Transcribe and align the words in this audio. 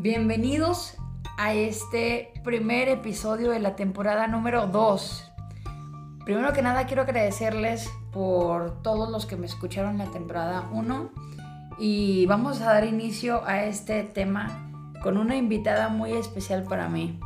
Bienvenidos 0.00 0.94
a 1.38 1.54
este 1.54 2.32
primer 2.44 2.88
episodio 2.88 3.50
de 3.50 3.58
la 3.58 3.74
temporada 3.74 4.28
número 4.28 4.68
2. 4.68 5.32
Primero 6.24 6.52
que 6.52 6.62
nada 6.62 6.86
quiero 6.86 7.02
agradecerles 7.02 7.90
por 8.12 8.80
todos 8.82 9.10
los 9.10 9.26
que 9.26 9.34
me 9.34 9.46
escucharon 9.46 9.98
la 9.98 10.04
temporada 10.04 10.68
1 10.72 11.10
y 11.80 12.26
vamos 12.26 12.60
a 12.60 12.66
dar 12.66 12.84
inicio 12.84 13.44
a 13.44 13.64
este 13.64 14.04
tema 14.04 14.70
con 15.02 15.16
una 15.16 15.34
invitada 15.34 15.88
muy 15.88 16.12
especial 16.12 16.62
para 16.62 16.88
mí. 16.88 17.18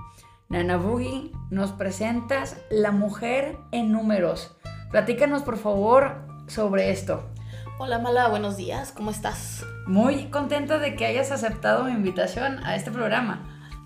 Nana 0.48 0.78
Boogie, 0.78 1.30
nos 1.50 1.72
presentas 1.72 2.56
La 2.70 2.90
Mujer 2.90 3.58
en 3.72 3.92
Números. 3.92 4.56
Platícanos 4.90 5.42
por 5.42 5.58
favor 5.58 6.22
sobre 6.46 6.90
esto. 6.90 7.31
Hola 7.84 7.98
Mala, 7.98 8.28
buenos 8.28 8.56
días, 8.56 8.92
¿cómo 8.92 9.10
estás? 9.10 9.66
Muy 9.88 10.26
contenta 10.26 10.78
de 10.78 10.94
que 10.94 11.04
hayas 11.04 11.32
aceptado 11.32 11.82
mi 11.82 11.90
invitación 11.90 12.64
a 12.64 12.76
este 12.76 12.92
programa. 12.92 13.42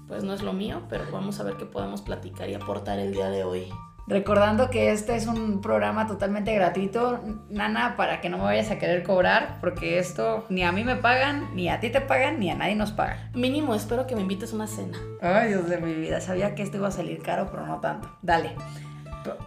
Pues 0.06 0.22
no 0.22 0.34
es 0.34 0.42
lo 0.42 0.52
mío, 0.52 0.82
pero 0.90 1.04
vamos 1.10 1.40
a 1.40 1.44
ver 1.44 1.56
qué 1.56 1.64
podemos 1.64 2.02
platicar 2.02 2.50
y 2.50 2.54
aportar 2.54 2.98
el 2.98 3.14
día 3.14 3.30
de 3.30 3.44
hoy. 3.44 3.72
Recordando 4.06 4.68
que 4.68 4.92
este 4.92 5.16
es 5.16 5.26
un 5.26 5.62
programa 5.62 6.06
totalmente 6.06 6.54
gratuito, 6.54 7.22
Nana, 7.48 7.96
para 7.96 8.20
que 8.20 8.28
no 8.28 8.36
me 8.36 8.44
vayas 8.44 8.70
a 8.70 8.78
querer 8.78 9.02
cobrar, 9.02 9.56
porque 9.62 9.98
esto 9.98 10.44
ni 10.50 10.62
a 10.62 10.72
mí 10.72 10.84
me 10.84 10.96
pagan, 10.96 11.54
ni 11.54 11.70
a 11.70 11.80
ti 11.80 11.88
te 11.88 12.02
pagan, 12.02 12.38
ni 12.38 12.50
a 12.50 12.54
nadie 12.54 12.74
nos 12.74 12.92
paga. 12.92 13.30
Mínimo, 13.32 13.74
espero 13.74 14.06
que 14.06 14.14
me 14.14 14.20
invites 14.20 14.52
a 14.52 14.56
una 14.56 14.66
cena. 14.66 14.98
Ay, 15.22 15.48
Dios 15.48 15.70
de 15.70 15.78
mi 15.78 15.94
vida, 15.94 16.20
sabía 16.20 16.54
que 16.54 16.62
esto 16.62 16.76
iba 16.76 16.88
a 16.88 16.90
salir 16.92 17.22
caro, 17.22 17.48
pero 17.50 17.66
no 17.66 17.80
tanto. 17.80 18.14
Dale. 18.20 18.56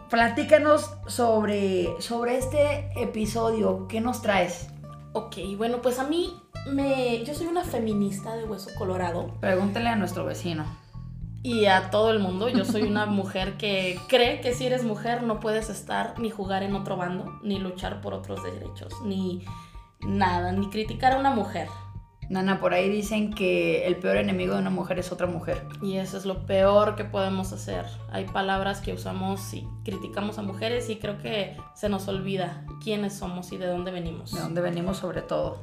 Platícanos 0.09 0.91
sobre, 1.07 2.01
sobre 2.01 2.37
este 2.37 2.89
episodio, 3.01 3.87
¿qué 3.87 4.01
nos 4.01 4.21
traes? 4.21 4.67
Ok, 5.13 5.37
bueno, 5.57 5.81
pues 5.81 5.99
a 5.99 6.03
mí 6.03 6.33
me. 6.67 7.23
Yo 7.23 7.34
soy 7.34 7.48
una 7.48 7.63
feminista 7.63 8.35
de 8.35 8.45
hueso 8.45 8.70
colorado. 8.77 9.34
Pregúntale 9.39 9.89
a 9.89 9.95
nuestro 9.95 10.26
vecino 10.26 10.65
y 11.43 11.65
a 11.65 11.89
todo 11.89 12.12
el 12.12 12.20
mundo. 12.20 12.49
Yo 12.49 12.65
soy 12.65 12.84
una 12.84 13.05
mujer 13.07 13.57
que 13.57 13.99
cree 14.07 14.41
que 14.41 14.54
si 14.54 14.65
eres 14.65 14.84
mujer 14.84 15.23
no 15.23 15.39
puedes 15.39 15.70
estar 15.70 16.20
ni 16.20 16.29
jugar 16.29 16.63
en 16.63 16.76
otro 16.76 16.98
bando, 16.98 17.39
ni 17.43 17.59
luchar 17.59 18.01
por 18.01 18.13
otros 18.13 18.43
derechos, 18.43 18.93
ni 19.04 19.45
nada, 20.01 20.51
ni 20.51 20.70
criticar 20.70 21.13
a 21.13 21.20
una 21.20 21.32
mujer. 21.32 21.67
Nana, 22.30 22.60
por 22.60 22.76
ahí 22.76 22.90
dicen 22.90 23.34
que 23.34 23.88
el 23.88 23.98
peor 23.98 24.18
enemigo 24.18 24.54
de 24.54 24.60
una 24.60 24.70
mujer 24.70 24.99
es 24.99 25.12
otra 25.12 25.26
mujer. 25.26 25.66
Y 25.82 25.98
eso 25.98 26.16
es 26.16 26.26
lo 26.26 26.46
peor 26.46 26.96
que 26.96 27.04
podemos 27.04 27.52
hacer. 27.54 27.85
Hay 28.12 28.26
palabras 28.26 28.82
que 28.82 28.94
usamos 28.94 29.52
y 29.54 29.68
criticamos 29.84 30.38
a 30.38 30.44
mujeres 30.44 30.91
y 30.91 30.98
creo 30.98 31.18
que 31.18 31.57
se 31.74 31.90
nos 31.90 32.07
olvida 32.07 32.66
quiénes 32.84 33.18
somos 33.18 33.52
y 33.52 33.57
de 33.57 33.66
dónde 33.66 33.90
venimos. 33.90 34.32
De 34.32 34.41
dónde 34.41 34.62
venimos 34.62 34.98
sobre 34.98 35.24
todo. 35.24 35.60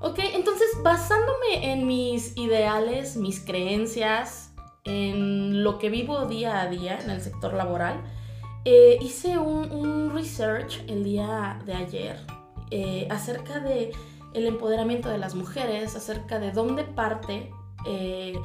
Ok, 0.00 0.18
entonces 0.34 0.68
basándome 0.82 1.72
en 1.72 1.86
mis 1.86 2.36
ideales, 2.36 3.16
mis 3.16 3.38
creencias, 3.38 4.52
en 4.84 5.62
lo 5.62 5.78
que 5.78 5.88
vivo 5.88 6.26
día 6.26 6.62
a 6.62 6.68
día 6.68 7.00
en 7.00 7.10
el 7.10 7.20
sector 7.20 7.54
laboral, 7.54 8.02
eh, 8.64 8.98
hice 9.00 9.38
un, 9.38 10.10
research 10.12 10.82
el 10.88 11.04
día 11.04 11.60
de 11.64 11.74
ayer 11.74 12.16
eh, 12.70 13.06
acerca 13.10 13.60
de 13.60 13.92
el 14.38 14.46
empoderamiento 14.46 15.08
de 15.08 15.18
las 15.18 15.34
mujeres, 15.34 15.94
acerca 15.96 16.38
de 16.38 16.52
dónde 16.52 16.84
parte 16.84 17.50
eh, 17.86 18.38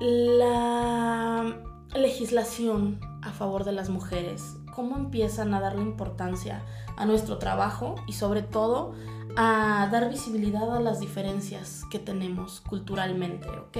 la 0.00 1.56
legislación 1.94 3.00
a 3.22 3.32
favor 3.32 3.64
de 3.64 3.72
las 3.72 3.88
mujeres, 3.88 4.56
cómo 4.74 4.96
empiezan 4.96 5.54
a 5.54 5.60
darle 5.60 5.82
importancia 5.82 6.62
a 6.96 7.06
nuestro 7.06 7.38
trabajo 7.38 7.94
y 8.06 8.12
sobre 8.12 8.42
todo 8.42 8.94
a 9.36 9.88
dar 9.90 10.10
visibilidad 10.10 10.74
a 10.74 10.80
las 10.80 11.00
diferencias 11.00 11.82
que 11.90 11.98
tenemos 11.98 12.60
culturalmente, 12.60 13.48
¿ok? 13.48 13.76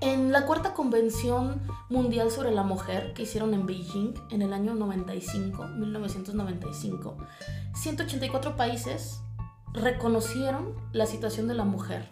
En 0.00 0.30
la 0.30 0.44
cuarta 0.44 0.74
convención 0.74 1.62
mundial 1.88 2.30
sobre 2.30 2.52
la 2.52 2.62
mujer 2.62 3.14
que 3.14 3.22
hicieron 3.22 3.54
en 3.54 3.66
Beijing 3.66 4.14
en 4.30 4.42
el 4.42 4.52
año 4.52 4.74
95, 4.74 5.68
1995, 5.68 7.16
184 7.74 8.56
países 8.56 9.22
reconocieron 9.76 10.74
la 10.92 11.06
situación 11.06 11.46
de 11.48 11.54
la 11.54 11.64
mujer. 11.64 12.08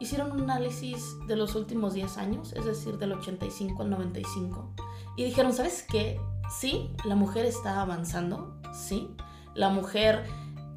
Hicieron 0.00 0.32
un 0.32 0.42
análisis 0.50 1.16
de 1.26 1.36
los 1.36 1.54
últimos 1.54 1.94
10 1.94 2.18
años, 2.18 2.52
es 2.54 2.64
decir, 2.64 2.98
del 2.98 3.12
85 3.12 3.82
al 3.82 3.90
95, 3.90 4.74
y 5.16 5.24
dijeron, 5.24 5.52
¿sabes 5.52 5.84
qué? 5.88 6.20
Sí, 6.50 6.90
la 7.04 7.14
mujer 7.14 7.46
está 7.46 7.80
avanzando, 7.80 8.60
sí, 8.72 9.14
la 9.54 9.68
mujer 9.68 10.24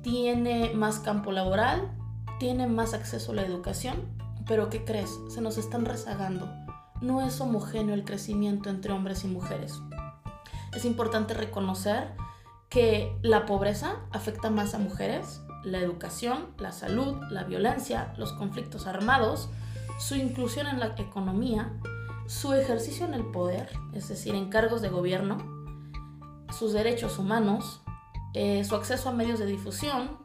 tiene 0.02 0.74
más 0.76 1.00
campo 1.00 1.32
laboral, 1.32 1.92
tiene 2.40 2.68
más 2.68 2.94
acceso 2.94 3.32
a 3.32 3.36
la 3.36 3.44
educación, 3.44 3.96
pero 4.46 4.70
¿qué 4.70 4.84
crees? 4.84 5.18
Se 5.30 5.42
nos 5.42 5.58
están 5.58 5.86
rezagando. 5.86 6.48
No 7.02 7.22
es 7.22 7.40
homogéneo 7.42 7.96
el 7.96 8.04
crecimiento 8.04 8.70
entre 8.70 8.94
hombres 8.94 9.24
y 9.24 9.28
mujeres. 9.28 9.82
Es 10.76 10.86
importante 10.86 11.34
reconocer 11.34 12.14
que 12.70 13.16
la 13.22 13.46
pobreza 13.46 13.98
afecta 14.12 14.50
más 14.50 14.74
a 14.74 14.80
mujeres, 14.80 15.43
la 15.64 15.80
educación, 15.80 16.48
la 16.58 16.72
salud, 16.72 17.16
la 17.30 17.44
violencia, 17.44 18.14
los 18.18 18.34
conflictos 18.34 18.88
armados, 18.88 19.50
su 20.00 20.16
inclusión 20.16 20.68
en 20.68 20.80
la 20.80 20.96
economía, 20.98 21.74
su 22.28 22.54
ejercicio 22.54 23.06
en 23.06 23.14
el 23.14 23.26
poder, 23.26 23.70
es 23.94 24.08
decir, 24.08 24.36
en 24.36 24.50
cargos 24.50 24.82
de 24.82 24.90
gobierno, 24.90 25.38
sus 26.58 26.74
derechos 26.74 27.20
humanos, 27.20 27.82
eh, 28.34 28.64
su 28.64 28.76
acceso 28.76 29.10
a 29.10 29.14
medios 29.14 29.40
de 29.40 29.46
difusión, 29.46 30.24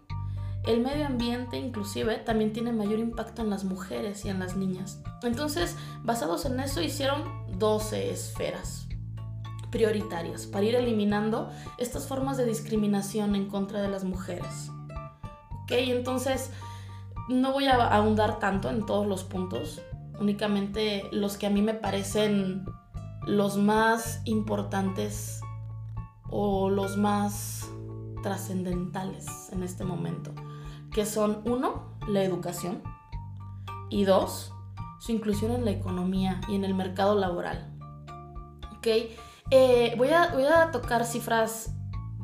el 0.66 0.80
medio 0.80 1.06
ambiente 1.06 1.56
inclusive 1.56 2.16
también 2.16 2.52
tiene 2.52 2.72
mayor 2.72 2.98
impacto 2.98 3.42
en 3.42 3.50
las 3.50 3.64
mujeres 3.64 4.24
y 4.24 4.28
en 4.28 4.38
las 4.38 4.56
niñas. 4.56 5.00
Entonces, 5.22 5.76
basados 6.02 6.44
en 6.44 6.60
eso, 6.60 6.82
hicieron 6.82 7.24
12 7.58 8.10
esferas 8.10 8.86
prioritarias 9.70 10.46
para 10.46 10.64
ir 10.64 10.74
eliminando 10.74 11.50
estas 11.78 12.06
formas 12.06 12.36
de 12.36 12.46
discriminación 12.46 13.34
en 13.34 13.48
contra 13.48 13.82
de 13.82 13.88
las 13.88 14.04
mujeres. 14.04 14.70
¿Ok? 15.68 15.72
Entonces, 15.72 16.50
no 17.28 17.52
voy 17.52 17.66
a 17.66 17.74
ahondar 17.74 18.38
tanto 18.38 18.70
en 18.70 18.86
todos 18.86 19.06
los 19.06 19.22
puntos, 19.22 19.82
únicamente 20.18 21.04
los 21.12 21.36
que 21.36 21.46
a 21.46 21.50
mí 21.50 21.60
me 21.60 21.74
parecen 21.74 22.64
los 23.26 23.58
más 23.58 24.22
importantes 24.24 25.42
o 26.30 26.70
los 26.70 26.96
más 26.96 27.68
trascendentales 28.22 29.26
en 29.52 29.62
este 29.62 29.84
momento, 29.84 30.32
que 30.90 31.04
son 31.04 31.42
uno, 31.44 31.98
la 32.08 32.22
educación 32.22 32.82
y 33.90 34.04
dos, 34.04 34.54
su 35.00 35.12
inclusión 35.12 35.52
en 35.52 35.66
la 35.66 35.70
economía 35.70 36.40
y 36.48 36.54
en 36.54 36.64
el 36.64 36.74
mercado 36.74 37.14
laboral. 37.14 37.74
¿Ok? 38.78 38.86
Eh, 39.50 39.94
voy, 39.98 40.08
a, 40.08 40.32
voy 40.32 40.44
a 40.44 40.70
tocar 40.70 41.04
cifras 41.04 41.74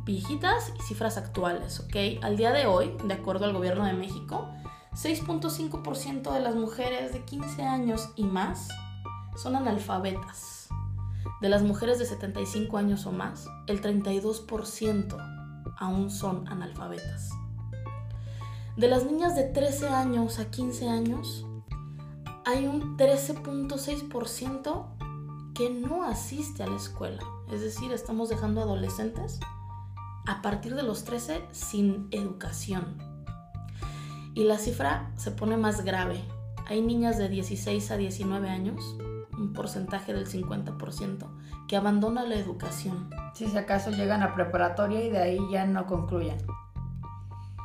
viejitas 0.05 0.73
y 0.79 0.83
cifras 0.83 1.17
actuales, 1.17 1.81
¿ok? 1.81 2.23
Al 2.23 2.37
día 2.37 2.53
de 2.53 2.67
hoy, 2.67 2.97
de 3.05 3.15
acuerdo 3.15 3.47
al 3.47 3.53
gobierno 3.53 3.85
de 3.85 3.95
México, 3.95 4.49
6.5% 4.93 6.33
de 6.33 6.41
las 6.41 6.55
mujeres 6.55 7.13
de 7.13 7.25
15 7.25 7.63
años 7.63 8.11
y 8.17 8.25
más 8.25 8.69
son 9.37 9.57
analfabetas. 9.57 10.69
De 11.41 11.49
las 11.49 11.63
mujeres 11.63 11.99
de 11.99 12.05
75 12.05 12.77
años 12.77 13.07
o 13.07 13.13
más, 13.13 13.49
el 13.67 13.83
32% 13.83 15.75
aún 15.79 16.11
son 16.11 16.47
analfabetas. 16.49 17.31
De 18.77 18.89
las 18.89 19.05
niñas 19.05 19.35
de 19.35 19.45
13 19.45 19.89
años 19.89 20.39
a 20.39 20.51
15 20.51 20.89
años, 20.89 21.47
hay 22.45 22.67
un 22.67 22.97
13.6% 22.97 25.55
que 25.55 25.71
no 25.71 26.05
asiste 26.05 26.63
a 26.63 26.67
la 26.67 26.77
escuela. 26.77 27.23
Es 27.53 27.63
decir, 27.63 27.93
estamos 27.93 28.29
dejando 28.29 28.61
adolescentes 28.61 29.41
a 30.27 30.43
partir 30.43 30.75
de 30.75 30.83
los 30.83 31.05
13 31.05 31.43
sin 31.53 32.09
educación. 32.11 32.99
Y 34.35 34.45
la 34.45 34.59
cifra 34.59 35.13
se 35.17 35.31
pone 35.31 35.57
más 35.57 35.85
grave. 35.85 36.21
Hay 36.67 36.81
niñas 36.81 37.19
de 37.19 37.29
16 37.29 37.91
a 37.91 37.97
19 37.97 38.49
años, 38.49 38.97
un 39.39 39.53
porcentaje 39.53 40.13
del 40.13 40.27
50%, 40.27 41.27
que 41.69 41.77
abandona 41.77 42.25
la 42.25 42.37
educación. 42.37 43.11
Si 43.35 43.47
se 43.47 43.59
acaso 43.59 43.91
llegan 43.91 44.23
a 44.23 44.35
preparatoria 44.35 45.05
y 45.05 45.11
de 45.11 45.19
ahí 45.19 45.39
ya 45.51 45.67
no 45.67 45.87
concluyen. 45.87 46.39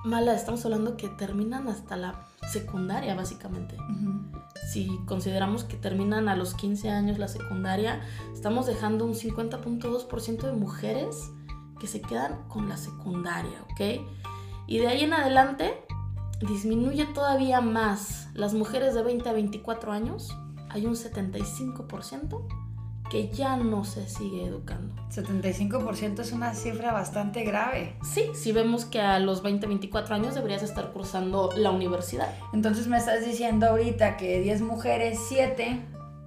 Mala, 0.06 0.34
estamos 0.34 0.64
hablando 0.64 0.96
que 0.96 1.10
terminan 1.10 1.68
hasta 1.68 1.98
la 1.98 2.26
secundaria, 2.48 3.16
básicamente. 3.16 3.78
Si 4.72 4.98
consideramos 5.06 5.64
que 5.64 5.78
terminan 5.78 6.30
a 6.30 6.36
los 6.36 6.54
15 6.54 6.90
años 6.90 7.18
la 7.18 7.28
secundaria, 7.28 8.02
estamos 8.34 8.66
dejando 8.66 9.06
un 9.06 9.14
50.2% 9.14 10.42
de 10.42 10.54
mujeres 10.54 11.32
que 11.80 11.88
se 11.88 12.02
quedan 12.02 12.48
con 12.48 12.70
la 12.70 12.78
secundaria, 12.78 13.64
¿ok? 13.72 14.02
Y 14.68 14.80
de 14.80 14.88
ahí 14.88 15.04
en 15.04 15.14
adelante 15.14 15.74
disminuye 16.42 17.06
todavía 17.06 17.62
más. 17.62 18.30
Las 18.34 18.54
mujeres 18.54 18.94
de 18.94 19.04
20 19.04 19.30
a 19.30 19.34
24 19.34 19.92
años, 19.92 20.38
hay 20.70 20.86
un 20.86 20.96
75% 20.96 22.48
que 23.10 23.30
ya 23.30 23.58
no 23.58 23.84
se 23.84 24.08
sigue 24.08 24.46
educando. 24.46 24.96
75% 25.10 26.20
es 26.20 26.32
una 26.32 26.54
cifra 26.54 26.94
bastante 26.94 27.44
grave. 27.44 27.96
Sí, 28.04 28.30
si 28.36 28.52
vemos 28.52 28.86
que 28.86 29.02
a 29.02 29.20
los 29.20 29.42
20, 29.42 29.66
24 29.66 30.16
años 30.16 30.36
deberías 30.36 30.62
estar 30.62 30.92
cursando 30.92 31.50
la 31.58 31.72
universidad. 31.72 32.32
Entonces 32.54 32.88
me 32.88 32.98
estás 32.98 33.26
diciendo 33.26 33.68
ahorita 33.68 34.16
que 34.16 34.40
10 34.42 34.62
mujeres, 34.62 35.20
7, 35.28 35.82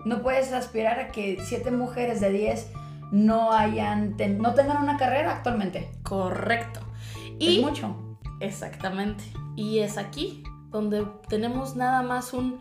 no 0.05 0.23
puedes 0.23 0.53
aspirar 0.53 0.99
a 0.99 1.13
que 1.13 1.39
7 1.41 1.71
mujeres 1.71 2.21
de 2.21 2.31
10 2.33 2.73
no 3.13 3.53
hayan 3.53 4.17
no 4.39 4.55
tengan 4.55 4.83
una 4.83 4.97
carrera 4.97 5.37
actualmente. 5.37 5.93
Correcto. 6.03 6.81
Y 7.39 7.59
es 7.59 7.65
mucho. 7.65 7.95
Exactamente. 8.41 9.23
Y 9.55 9.79
es 9.79 9.97
aquí 9.99 10.43
donde 10.71 11.07
tenemos 11.29 11.77
nada 11.77 12.03
más 12.03 12.33
un 12.33 12.61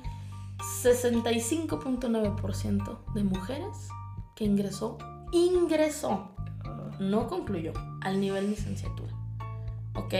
65.9% 0.83 3.13
de 3.13 3.23
mujeres 3.23 3.87
que 4.35 4.43
ingresó, 4.43 4.99
ingresó, 5.31 6.35
no 6.99 7.27
concluyó 7.27 7.73
al 8.01 8.19
nivel 8.19 8.49
licenciatura. 8.51 9.13
¿Ok? 9.95 10.13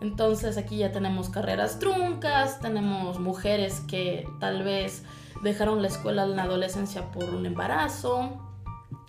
Entonces 0.00 0.58
aquí 0.58 0.78
ya 0.78 0.90
tenemos 0.92 1.30
carreras 1.30 1.78
truncas, 1.78 2.60
tenemos 2.60 3.18
mujeres 3.18 3.80
que 3.88 4.28
tal 4.40 4.62
vez 4.62 5.04
dejaron 5.42 5.82
la 5.82 5.88
escuela 5.88 6.24
en 6.24 6.36
la 6.36 6.42
adolescencia 6.42 7.10
por 7.12 7.24
un 7.24 7.46
embarazo. 7.46 8.45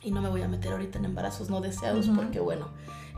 Y 0.04 0.12
no 0.12 0.22
me 0.22 0.30
voy 0.30 0.42
a 0.42 0.48
meter 0.48 0.72
ahorita 0.72 1.00
en 1.00 1.06
embarazos 1.06 1.50
no 1.50 1.60
deseados 1.60 2.08
porque 2.16 2.40
bueno, 2.40 2.70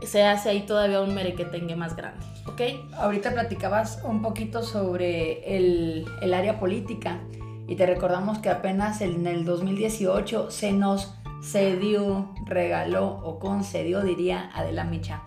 se 0.02 0.24
hace 0.24 0.48
ahí 0.50 0.66
todavía 0.66 1.00
un 1.00 1.14
merequetengue 1.14 1.76
más 1.76 1.94
grande, 1.94 2.24
¿ok? 2.46 2.94
Ahorita 2.94 3.32
platicabas 3.32 4.02
un 4.04 4.22
poquito 4.22 4.62
sobre 4.62 5.56
el, 5.56 6.06
el 6.22 6.34
área 6.34 6.58
política 6.58 7.20
y 7.66 7.76
te 7.76 7.86
recordamos 7.86 8.38
que 8.38 8.48
apenas 8.48 9.00
en 9.00 9.26
el 9.26 9.44
2018 9.44 10.50
se 10.50 10.72
nos 10.72 11.14
cedió, 11.42 12.34
regaló 12.46 13.20
o 13.24 13.38
concedió, 13.38 14.02
diría 14.02 14.50
Adela 14.54 14.84
Micha, 14.84 15.22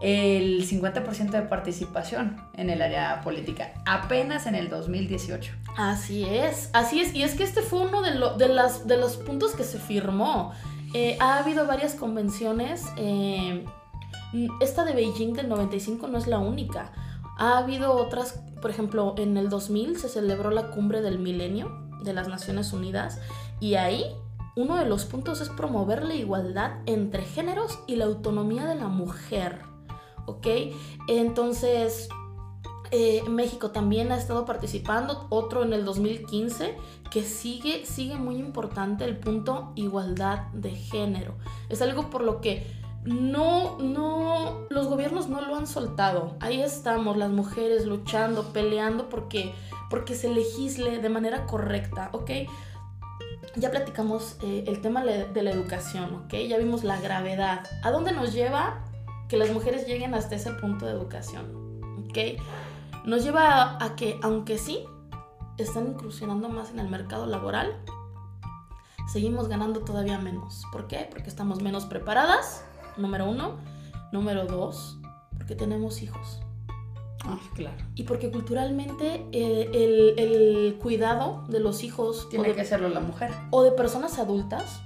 el 0.00 0.68
50% 0.68 1.30
de 1.30 1.42
participación 1.42 2.36
en 2.54 2.70
el 2.70 2.82
área 2.82 3.20
política, 3.22 3.72
apenas 3.86 4.46
en 4.46 4.54
el 4.54 4.68
2018. 4.68 5.52
Así 5.76 6.24
es, 6.24 6.70
así 6.72 7.00
es, 7.00 7.14
y 7.14 7.22
es 7.22 7.34
que 7.34 7.44
este 7.44 7.62
fue 7.62 7.80
uno 7.80 8.02
de, 8.02 8.48
las, 8.48 8.86
de 8.86 8.96
los 8.96 9.16
puntos 9.16 9.54
que 9.54 9.64
se 9.64 9.78
firmó. 9.78 10.52
Eh, 10.94 11.16
ha 11.20 11.38
habido 11.38 11.66
varias 11.66 11.94
convenciones, 11.94 12.84
eh, 12.96 13.64
esta 14.60 14.84
de 14.84 14.92
Beijing 14.92 15.32
del 15.32 15.48
95 15.48 16.08
no 16.08 16.18
es 16.18 16.26
la 16.26 16.38
única. 16.38 16.92
Ha 17.38 17.58
habido 17.58 17.92
otras, 17.92 18.40
por 18.60 18.70
ejemplo, 18.70 19.14
en 19.18 19.36
el 19.36 19.48
2000 19.48 19.98
se 19.98 20.08
celebró 20.08 20.50
la 20.50 20.70
cumbre 20.70 21.00
del 21.00 21.18
milenio 21.18 21.86
de 22.02 22.12
las 22.12 22.28
Naciones 22.28 22.72
Unidas 22.72 23.20
y 23.60 23.74
ahí 23.74 24.04
uno 24.56 24.76
de 24.76 24.86
los 24.86 25.04
puntos 25.04 25.40
es 25.40 25.50
promover 25.50 26.02
la 26.02 26.14
igualdad 26.14 26.78
entre 26.86 27.24
géneros 27.24 27.78
y 27.86 27.96
la 27.96 28.06
autonomía 28.06 28.64
de 28.66 28.74
la 28.74 28.88
mujer. 28.88 29.60
¿Ok? 30.26 30.46
Entonces, 31.08 32.08
eh, 32.90 33.22
México 33.28 33.70
también 33.70 34.12
ha 34.12 34.16
estado 34.16 34.44
participando, 34.44 35.26
otro 35.30 35.64
en 35.64 35.72
el 35.72 35.84
2015, 35.84 36.76
que 37.10 37.22
sigue, 37.22 37.84
sigue 37.84 38.16
muy 38.16 38.36
importante 38.36 39.04
el 39.04 39.16
punto 39.16 39.72
igualdad 39.74 40.46
de 40.52 40.70
género. 40.70 41.34
Es 41.68 41.82
algo 41.82 42.10
por 42.10 42.22
lo 42.22 42.40
que 42.40 42.66
no, 43.04 43.78
no, 43.78 44.66
los 44.68 44.88
gobiernos 44.88 45.28
no 45.28 45.40
lo 45.40 45.56
han 45.56 45.66
soltado. 45.66 46.36
Ahí 46.40 46.60
estamos, 46.60 47.16
las 47.16 47.30
mujeres 47.30 47.86
luchando, 47.86 48.52
peleando 48.52 49.08
porque, 49.08 49.52
porque 49.90 50.14
se 50.14 50.28
legisle 50.28 50.98
de 50.98 51.08
manera 51.08 51.46
correcta, 51.46 52.10
¿ok? 52.12 52.30
ya 53.56 53.70
platicamos 53.70 54.36
eh, 54.42 54.64
el 54.66 54.82
tema 54.82 55.02
de 55.02 55.42
la 55.42 55.50
educación, 55.50 56.14
¿ok? 56.14 56.34
Ya 56.46 56.58
vimos 56.58 56.84
la 56.84 57.00
gravedad. 57.00 57.66
¿A 57.82 57.90
dónde 57.90 58.12
nos 58.12 58.34
lleva 58.34 58.84
que 59.28 59.36
las 59.36 59.50
mujeres 59.50 59.86
lleguen 59.86 60.14
hasta 60.14 60.36
ese 60.36 60.52
punto 60.52 60.86
de 60.86 60.92
educación? 60.92 61.80
¿Ok? 62.08 62.40
Nos 63.04 63.24
lleva 63.24 63.82
a, 63.82 63.96
que, 63.96 64.18
aunque 64.22 64.58
sí, 64.58 64.84
están 65.58 65.86
incursionando 65.88 66.48
más 66.48 66.70
en 66.70 66.78
el 66.78 66.88
mercado 66.88 67.26
laboral, 67.26 67.76
seguimos 69.12 69.48
ganando 69.48 69.80
todavía 69.80 70.18
menos. 70.18 70.64
¿Por 70.72 70.88
qué? 70.88 71.08
Porque 71.10 71.28
estamos 71.28 71.62
menos 71.62 71.86
preparadas, 71.86 72.64
número 72.96 73.28
uno. 73.28 73.56
Número 74.12 74.46
dos, 74.46 74.98
porque 75.36 75.54
tenemos 75.54 76.00
hijos. 76.00 76.40
Ah, 77.24 77.38
claro. 77.54 77.76
Y 77.96 78.04
porque 78.04 78.30
culturalmente 78.30 79.26
eh, 79.32 80.14
el, 80.16 80.78
cuidado 80.80 81.44
de 81.48 81.60
los 81.60 81.82
hijos... 81.82 82.28
Tiene 82.28 82.52
que 82.52 82.60
hacerlo 82.60 82.88
la 82.88 83.00
mujer. 83.00 83.32
O 83.50 83.62
de 83.62 83.72
personas 83.72 84.18
adultas 84.18 84.80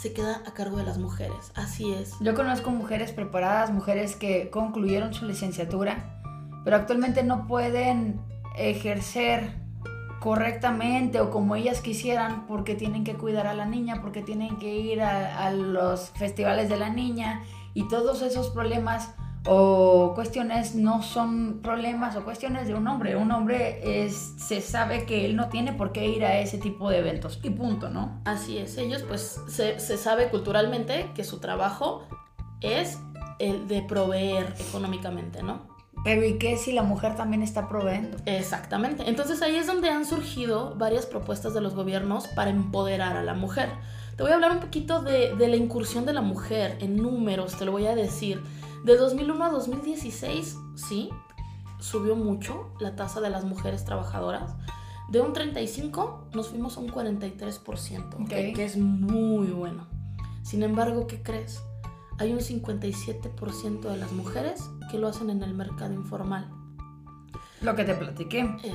se 0.00 0.12
queda 0.14 0.42
a 0.46 0.52
cargo 0.52 0.78
de 0.78 0.84
las 0.84 0.98
mujeres. 0.98 1.52
Así 1.54 1.92
es. 1.92 2.14
Yo 2.20 2.34
conozco 2.34 2.70
mujeres 2.70 3.12
preparadas, 3.12 3.70
mujeres 3.70 4.16
que 4.16 4.48
concluyeron 4.48 5.12
su 5.12 5.26
licenciatura, 5.26 6.22
pero 6.64 6.76
actualmente 6.76 7.22
no 7.22 7.46
pueden 7.46 8.20
ejercer 8.56 9.60
correctamente 10.20 11.20
o 11.20 11.30
como 11.30 11.56
ellas 11.56 11.80
quisieran 11.80 12.46
porque 12.46 12.74
tienen 12.74 13.04
que 13.04 13.14
cuidar 13.14 13.46
a 13.46 13.54
la 13.54 13.66
niña, 13.66 14.00
porque 14.00 14.22
tienen 14.22 14.58
que 14.58 14.74
ir 14.74 15.02
a, 15.02 15.50
los 15.50 16.10
festivales 16.10 16.68
de 16.68 16.78
la 16.78 16.90
niña 16.90 17.42
y 17.74 17.88
todos 17.88 18.22
esos 18.22 18.50
problemas 18.50 19.14
o 19.46 20.12
cuestiones 20.14 20.74
no 20.74 21.02
son 21.02 21.60
problemas 21.62 22.16
o 22.16 22.24
cuestiones 22.24 22.66
de 22.66 22.74
un 22.74 22.86
hombre. 22.88 23.16
Un 23.16 23.32
hombre 23.32 24.04
es, 24.04 24.34
se 24.36 24.60
sabe 24.60 25.06
que 25.06 25.24
él 25.24 25.36
no 25.36 25.48
tiene 25.48 25.72
por 25.72 25.92
qué 25.92 26.06
ir 26.08 26.24
a 26.24 26.38
ese 26.38 26.58
tipo 26.58 26.90
de 26.90 26.98
eventos 26.98 27.40
y 27.42 27.50
punto, 27.50 27.88
¿no? 27.88 28.20
Así 28.24 28.58
es, 28.58 28.76
ellos 28.76 29.02
pues 29.02 29.40
se, 29.48 29.80
se 29.80 29.96
sabe 29.96 30.28
culturalmente 30.28 31.10
que 31.14 31.24
su 31.24 31.38
trabajo 31.38 32.06
es 32.60 32.98
el 33.38 33.66
de 33.68 33.82
proveer 33.82 34.54
económicamente, 34.58 35.42
¿no? 35.42 35.68
Pero 36.04 36.24
¿y 36.24 36.38
qué 36.38 36.56
si 36.56 36.72
la 36.72 36.82
mujer 36.82 37.14
también 37.16 37.42
está 37.42 37.68
proveyendo? 37.68 38.16
Exactamente. 38.24 39.04
Entonces 39.06 39.42
ahí 39.42 39.56
es 39.56 39.66
donde 39.66 39.90
han 39.90 40.06
surgido 40.06 40.74
varias 40.76 41.04
propuestas 41.04 41.52
de 41.52 41.60
los 41.60 41.74
gobiernos 41.74 42.26
para 42.28 42.50
empoderar 42.50 43.16
a 43.16 43.22
la 43.22 43.34
mujer. 43.34 43.68
Te 44.16 44.22
voy 44.22 44.32
a 44.32 44.34
hablar 44.34 44.52
un 44.52 44.60
poquito 44.60 45.02
de, 45.02 45.34
de 45.34 45.48
la 45.48 45.56
incursión 45.56 46.06
de 46.06 46.12
la 46.12 46.22
mujer 46.22 46.78
en 46.80 46.96
números, 46.96 47.56
te 47.56 47.64
lo 47.64 47.72
voy 47.72 47.86
a 47.86 47.94
decir. 47.94 48.42
De 48.84 48.96
2001 48.96 49.44
a 49.44 49.50
2016, 49.50 50.56
sí, 50.74 51.10
subió 51.80 52.16
mucho 52.16 52.72
la 52.80 52.96
tasa 52.96 53.20
de 53.20 53.30
las 53.30 53.44
mujeres 53.44 53.84
trabajadoras. 53.84 54.54
De 55.10 55.20
un 55.20 55.32
35 55.32 56.28
nos 56.34 56.48
fuimos 56.48 56.76
a 56.76 56.80
un 56.80 56.88
43%, 56.88 58.28
que 58.28 58.64
es 58.64 58.76
muy 58.76 59.48
bueno. 59.48 59.86
Sin 60.42 60.62
embargo, 60.62 61.06
¿qué 61.06 61.22
crees? 61.22 61.62
Hay 62.18 62.32
un 62.32 62.38
57% 62.38 63.80
de 63.80 63.96
las 63.96 64.12
mujeres 64.12 64.62
que 64.90 64.98
lo 64.98 65.08
hacen 65.08 65.30
en 65.30 65.42
el 65.42 65.54
mercado 65.54 65.94
informal. 65.94 66.50
Lo 67.60 67.74
que 67.76 67.84
te 67.84 67.94
platiqué. 67.94 68.40
Eh. 68.62 68.74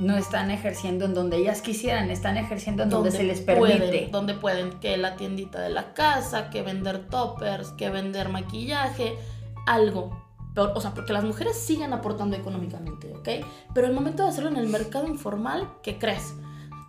no 0.00 0.16
están 0.16 0.50
ejerciendo 0.50 1.04
en 1.04 1.14
donde 1.14 1.36
ellas 1.36 1.62
quisieran, 1.62 2.10
están 2.10 2.36
ejerciendo 2.36 2.82
en 2.82 2.90
donde, 2.90 3.12
se 3.12 3.22
les 3.22 3.40
permite. 3.40 4.08
donde 4.10 4.34
pueden, 4.34 4.80
que 4.80 4.96
la 4.96 5.16
tiendita 5.16 5.60
de 5.60 5.70
la 5.70 5.94
casa, 5.94 6.50
que 6.50 6.62
vender 6.62 7.08
toppers, 7.08 7.70
que 7.70 7.88
vender 7.90 8.28
maquillaje, 8.28 9.16
algo. 9.66 10.24
o 10.56 10.80
sea, 10.80 10.94
porque 10.94 11.12
las 11.12 11.24
mujeres 11.24 11.58
siguen 11.58 11.92
aportando 11.92 12.36
económicamente, 12.36 13.12
¿ok? 13.14 13.46
Pero 13.74 13.86
el 13.86 13.92
momento 13.92 14.22
de 14.22 14.30
hacerlo 14.30 14.50
en 14.50 14.56
el 14.56 14.68
mercado 14.68 15.06
informal, 15.06 15.68
¿qué 15.82 15.98
crees? 15.98 16.34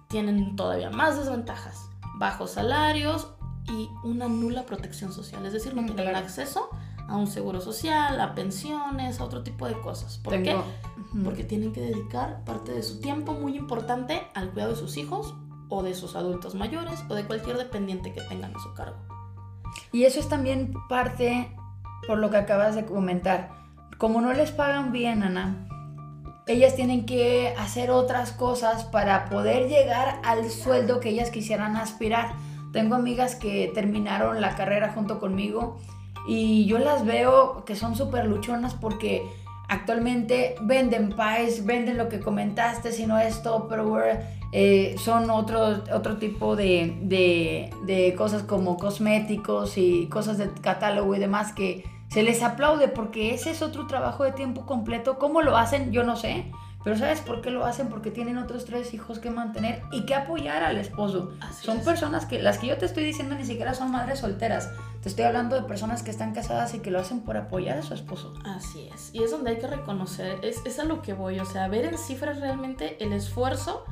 Tienen 0.08 0.56
todavía 0.56 0.90
más 0.90 1.18
desventajas. 1.18 1.90
Bajos 2.18 2.52
salarios 2.52 3.28
y 3.68 3.90
una 4.04 4.28
nula 4.28 4.66
protección 4.66 5.12
social. 5.12 5.46
Es 5.46 5.54
decir, 5.54 5.76
no 5.76 5.82
mm, 5.82 5.88
tienen 5.88 6.16
acceso 6.16 6.70
a 7.08 7.16
un 7.16 7.28
seguro 7.28 7.62
social, 7.62 8.20
a 8.20 8.36
pensiones, 8.36 9.20
a 9.20 9.24
otro 9.24 9.44
tipo 9.44 9.68
de 9.68 9.80
cosas. 9.80 10.18
¿Por 10.18 10.42
qué? 10.44 10.56
Porque 11.24 11.44
tienen 11.44 11.74
que 11.74 11.82
dedicar 11.82 12.44
parte 12.44 12.72
de 12.72 12.84
su 12.84 13.00
tiempo 13.00 13.34
muy 13.34 13.56
importante 13.56 14.28
al 14.34 14.52
cuidado 14.52 14.72
de 14.72 14.78
sus 14.78 14.98
hijos 14.98 15.34
o 15.70 15.84
de 15.84 15.94
sus 15.94 16.16
adultos 16.16 16.56
mayores 16.56 17.04
o 17.10 17.16
de 17.16 17.26
cualquier 17.26 17.58
dependiente 17.58 18.14
que 18.14 18.22
tengan 18.22 18.56
a 18.56 18.60
su 18.60 18.74
cargo. 18.74 18.98
Y 19.92 20.04
eso 20.04 20.20
es 20.20 20.28
también 20.28 20.74
parte 20.90 21.52
por 22.06 22.18
lo 22.20 22.30
que 22.30 22.38
acabas 22.38 22.76
de 22.76 22.86
comentar. 22.86 23.50
Como 23.98 24.22
no 24.22 24.34
les 24.34 24.52
pagan 24.52 24.92
bien, 24.92 25.24
Ana, 25.24 25.68
ellas 26.48 26.76
tienen 26.76 27.06
que 27.06 27.54
hacer 27.58 27.92
otras 27.92 28.32
cosas 28.32 28.86
para 28.86 29.26
poder 29.26 29.68
llegar 29.68 30.20
al 30.24 30.50
sueldo 30.50 31.00
que 31.00 31.10
ellas 31.10 31.30
quisieran 31.30 31.76
aspirar. 31.76 32.34
Tengo 32.72 32.96
amigas 32.96 33.36
que 33.36 33.72
terminaron 33.74 34.40
la 34.40 34.56
carrera 34.56 34.92
junto 34.94 35.20
conmigo 35.20 35.78
y 36.28 36.66
yo 36.66 36.78
las 36.78 37.06
veo 37.06 37.66
que 37.66 37.76
son 37.76 37.96
súper 37.96 38.26
luchonas 38.26 38.74
porque 38.74 39.24
actualmente 39.68 40.56
venden 40.62 41.10
pies, 41.10 41.66
venden 41.66 41.98
lo 41.98 42.10
que 42.10 42.20
comentaste, 42.20 42.92
si 42.92 43.06
no 43.06 43.18
es 43.18 43.44
Tupperware, 43.44 44.38
eh, 44.54 44.96
son 44.98 45.30
otro, 45.30 45.84
otro 45.94 46.18
tipo 46.18 46.56
de, 46.56 46.98
de, 47.02 47.70
de, 47.86 48.16
cosas 48.16 48.44
como 48.44 48.78
cosméticos 48.78 49.78
y 49.78 50.08
cosas 50.08 50.38
de 50.38 50.50
catálogo 50.62 51.14
y 51.16 51.20
demás 51.20 51.52
que 51.52 51.84
se 52.10 52.24
les 52.24 52.42
aplaude 52.42 52.88
porque 52.88 53.34
ese 53.34 53.52
es 53.52 53.62
otro 53.62 53.88
trabajo 53.88 54.24
de 54.24 54.32
tiempo 54.32 54.66
completo. 54.66 55.18
¿Cómo 55.20 55.42
lo 55.42 55.58
hacen? 55.58 55.92
Yo 55.92 56.04
no 56.04 56.16
sé. 56.16 56.46
Pero 56.84 56.98
¿sabes 56.98 57.20
por 57.20 57.42
qué 57.42 57.50
lo 57.50 57.66
hacen? 57.66 57.90
Porque 57.90 58.12
tienen 58.12 58.38
otros 58.38 58.64
tres 58.64 58.94
hijos 58.94 59.20
que 59.20 59.30
mantener 59.30 59.82
y 59.92 60.06
que 60.06 60.16
apoyar 60.16 60.64
al 60.64 60.78
esposo. 60.78 61.34
son 61.62 61.82
personas 61.82 62.26
que, 62.26 62.42
las 62.42 62.60
que 62.60 62.68
yo 62.68 62.78
te 62.78 62.86
estoy 62.86 63.04
diciendo 63.04 63.36
ni 63.36 63.44
siquiera 63.44 63.74
son 63.74 63.92
madres 63.92 64.20
solteras. 64.20 64.72
Te 65.08 65.12
estoy 65.12 65.24
hablando 65.24 65.56
de 65.56 65.62
personas 65.62 66.04
que 66.04 66.12
están 66.12 66.34
casadas 66.34 66.74
y 66.74 66.80
que 66.80 66.92
lo 66.92 67.00
hacen 67.00 67.22
por 67.22 67.38
apoyar 67.38 67.78
a 67.78 67.82
su 67.82 67.94
esposo. 67.94 68.34
Así 68.44 68.90
es. 68.94 69.10
Y 69.14 69.24
es 69.24 69.32
donde 69.32 69.52
hay 69.52 69.58
que 69.58 69.68
reconocer, 69.68 70.38
es, 70.44 70.62
es 70.66 70.80
a 70.80 70.84
lo 70.84 71.02
que 71.02 71.14
voy, 71.14 71.40
o 71.40 71.46
sea, 71.46 71.70
ver 71.70 71.86
en 71.86 71.98
cifras 71.98 72.42
realmente 72.42 73.02
el 73.02 73.14
esfuerzo 73.14 73.86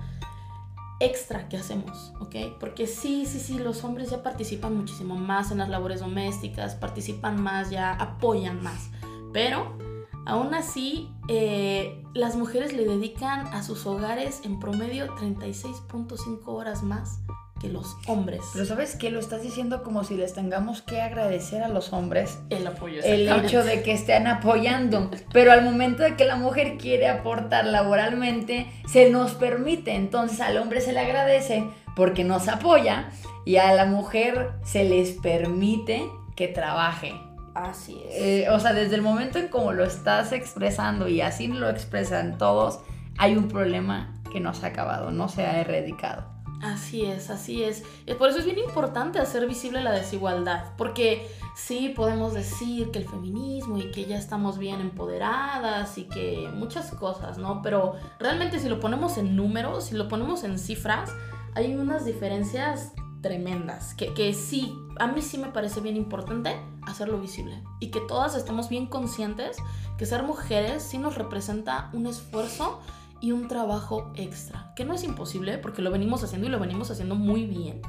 extra 1.00 1.48
que 1.48 1.55
hacemos, 1.55 2.12
¿ok? 2.19 2.57
Porque 2.60 2.86
sí, 2.86 3.25
sí, 3.25 3.39
sí, 3.39 3.60
los 3.60 3.86
hombres 3.86 4.10
ya 4.10 4.24
participan 4.24 4.75
muchísimo 4.75 5.15
más 5.15 5.51
en 5.51 5.60
las 5.60 5.69
labores 5.69 6.01
domésticas, 6.01 6.75
participan 6.75 7.41
más, 7.41 7.69
ya 7.69 7.93
apoyan 7.93 8.62
más, 8.62 8.89
pero 9.31 9.77
aún 10.25 10.53
así 10.53 11.10
eh, 11.29 12.03
las 12.13 12.36
mujeres 12.36 12.74
le 12.74 12.84
dedican 12.84 13.48
a 13.53 13.63
sus 13.63 13.86
hogares 13.86 14.41
en 14.43 14.60
promedio 14.60 15.07
36.5 15.15 16.41
horas 16.48 16.84
más 16.84 17.22
que 17.65 17.72
los 17.72 17.98
hombres. 18.07 18.41
Pero 18.53 18.65
sabes 18.65 18.95
que 18.95 19.10
lo 19.10 19.19
estás 19.19 19.41
diciendo 19.41 19.84
como 19.84 20.03
si 20.03 20.15
les 20.15 20.34
tengamos 20.34 20.81
que 20.81 21.01
agradecer 21.01 21.63
a 21.63 21.67
los 21.67 21.93
hombres 21.93 22.38
el 22.50 22.65
apoyo. 22.67 23.01
El 23.03 23.27
hecho 23.27 23.63
de 23.63 23.81
que 23.81 23.93
estén 23.93 24.27
apoyando. 24.27 25.10
Pero 25.31 25.51
al 25.51 25.63
momento 25.63 26.03
de 26.03 26.15
que 26.15 26.25
la 26.25 26.36
mujer 26.36 26.77
quiere 26.77 27.07
aportar 27.07 27.65
laboralmente, 27.65 28.67
se 28.88 29.10
nos 29.10 29.34
permite. 29.34 29.95
Entonces 29.95 30.41
al 30.41 30.57
hombre 30.57 30.81
se 30.81 30.93
le 30.93 31.00
agradece 31.00 31.65
porque 31.95 32.24
nos 32.24 32.48
apoya 32.48 33.10
y 33.45 33.57
a 33.57 33.74
la 33.74 33.86
mujer 33.86 34.51
se 34.63 34.84
les 34.84 35.12
permite 35.12 36.03
que 36.36 36.48
trabaje. 36.48 37.13
Así 37.53 38.01
es. 38.10 38.15
Eh, 38.22 38.50
o 38.50 38.60
sea, 38.60 38.74
desde 38.74 38.95
el 38.95 39.01
momento 39.01 39.39
en 39.39 39.48
cómo 39.48 39.72
lo 39.72 39.86
estás 39.86 40.34
expresando 40.34 41.07
y 41.07 41.22
así 41.22 41.48
lo 41.48 41.69
expresan 41.69 42.38
todos, 42.38 42.81
hay 43.17 43.38
un 43.38 43.48
problema 43.48 44.13
que 44.31 44.41
no 44.41 44.53
se 44.53 44.65
ha 44.65 44.69
acabado, 44.69 45.12
no 45.12 45.29
se 45.29 45.45
ha 45.45 45.62
erradicado. 45.62 46.34
Así 46.65 47.05
es, 47.05 47.29
así 47.29 47.63
es. 47.63 47.84
Y 48.07 48.15
por 48.15 48.29
eso 48.29 48.39
es 48.39 48.45
bien 48.45 48.57
importante 48.57 49.19
hacer 49.19 49.45
visible 49.45 49.81
la 49.81 49.91
desigualdad, 49.91 50.74
porque 50.77 51.29
sí 51.55 51.93
podemos 51.95 52.34
decir 52.34 52.89
que 52.89 52.98
el 52.98 53.07
feminismo 53.07 53.77
y 53.77 53.91
que 53.91 54.05
ya 54.05 54.17
estamos 54.17 54.57
bien 54.57 54.81
empoderadas 54.81 56.00
y 56.00 56.05
que 56.05 56.50
muchas 56.55 56.89
cosas, 56.91 57.38
¿no? 57.38 57.62
Pero 57.62 57.93
realmente 58.17 58.60
si 58.60 58.67
lo 58.67 58.79
ponemos 58.79 59.19
en 59.19 59.36
números, 59.36 59.86
si 59.86 59.95
lo 59.95 60.07
ponemos 60.07 60.43
en 60.43 60.57
cifras, 60.57 61.12
hay 61.53 61.75
unas 61.75 62.03
diferencias 62.03 62.93
tremendas, 63.22 63.93
que, 63.93 64.13
que 64.15 64.34
sí, 64.34 64.74
a 65.00 65.07
mí 65.07 65.22
sí 65.22 65.38
me 65.38 65.50
parece 65.50 65.81
bien 65.81 65.95
importante 65.95 66.60
hacerlo 66.88 67.19
visible 67.19 67.63
y 67.79 67.89
que 67.89 68.00
todas 68.01 68.36
estemos 68.36 68.69
bien 68.69 68.88
conscientes 68.88 69.57
que 69.98 70.05
ser 70.05 70.24
mujeres 70.24 70.84
sí 70.84 70.98
nos 70.98 71.15
representa 71.15 71.89
un 71.93 72.05
esfuerzo 72.05 72.79
y 73.22 73.31
un 73.31 73.48
trabajo 73.48 74.12
extra, 74.15 74.74
que 74.75 74.86
no 74.86 74.93
es 74.93 75.03
imposible 75.03 75.57
porque 75.57 75.81
lo 75.81 75.91
venimos 75.91 76.24
haciendo 76.24 76.48
y 76.48 76.51
lo 76.51 76.60
venimos 76.60 76.91
haciendo 76.91 77.15
muy 77.15 77.45
bien. 77.45 77.81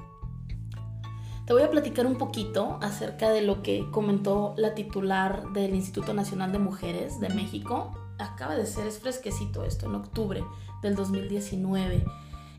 Te 1.46 1.52
voy 1.52 1.62
a 1.62 1.70
platicar 1.70 2.06
un 2.06 2.16
poquito 2.16 2.78
acerca 2.82 3.30
de 3.30 3.42
lo 3.42 3.62
que 3.62 3.88
comentó 3.92 4.54
la 4.56 4.74
titular 4.74 5.52
del 5.52 5.76
Instituto 5.76 6.12
Nacional 6.12 6.50
de 6.50 6.58
Mujeres 6.58 7.20
de 7.20 7.28
México. 7.28 7.92
Acaba 8.18 8.56
de 8.56 8.66
ser, 8.66 8.88
es 8.88 8.98
fresquecito 8.98 9.64
esto, 9.64 9.86
en 9.86 9.94
octubre 9.94 10.42
del 10.82 10.96
2019. 10.96 12.04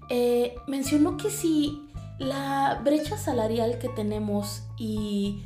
Eh, 0.10 0.56
mencionó 0.68 1.18
que 1.18 1.30
si 1.30 1.90
la 2.18 2.80
brecha 2.82 3.18
salarial 3.18 3.78
que 3.78 3.90
tenemos 3.90 4.64
y 4.78 5.44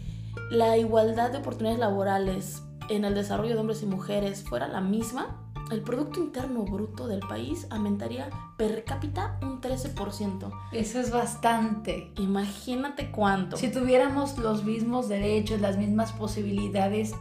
la 0.51 0.77
igualdad 0.77 1.31
de 1.31 1.39
oportunidades 1.39 1.79
laborales 1.79 2.61
en 2.89 3.05
el 3.05 3.15
desarrollo 3.15 3.55
de 3.55 3.59
hombres 3.59 3.81
y 3.81 3.87
mujeres 3.87 4.43
fuera 4.43 4.67
la 4.67 4.81
misma, 4.81 5.40
el 5.71 5.81
Producto 5.81 6.19
Interno 6.19 6.63
Bruto 6.63 7.07
del 7.07 7.21
país 7.21 7.65
aumentaría 7.69 8.29
per 8.57 8.83
cápita 8.83 9.39
un 9.41 9.61
13%. 9.61 10.51
Eso 10.73 10.99
es 10.99 11.11
bastante. 11.11 12.11
Imagínate 12.17 13.09
cuánto. 13.09 13.55
Si 13.55 13.71
tuviéramos 13.71 14.37
los 14.37 14.63
mismos 14.65 15.07
derechos, 15.07 15.61
las 15.61 15.77
mismas 15.77 16.11
posibilidades, 16.11 17.13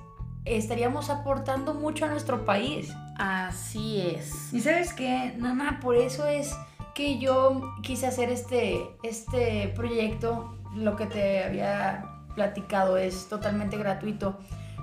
estaríamos 0.44 1.10
aportando 1.10 1.74
mucho 1.74 2.06
a 2.06 2.08
nuestro 2.08 2.44
país. 2.44 2.92
Así 3.16 4.00
es. 4.00 4.52
Y 4.52 4.60
sabes 4.60 4.92
qué, 4.92 5.34
Nana, 5.38 5.78
por 5.80 5.94
eso 5.94 6.26
es 6.26 6.52
que 6.94 7.18
yo 7.20 7.62
quise 7.82 8.08
hacer 8.08 8.30
este, 8.30 8.84
este 9.04 9.72
proyecto. 9.76 10.56
Lo 10.74 10.96
que 10.96 11.06
te 11.06 11.44
había 11.44 12.04
platicado 12.34 12.96
es 12.96 13.28
totalmente 13.28 13.76
gratuito. 13.76 14.38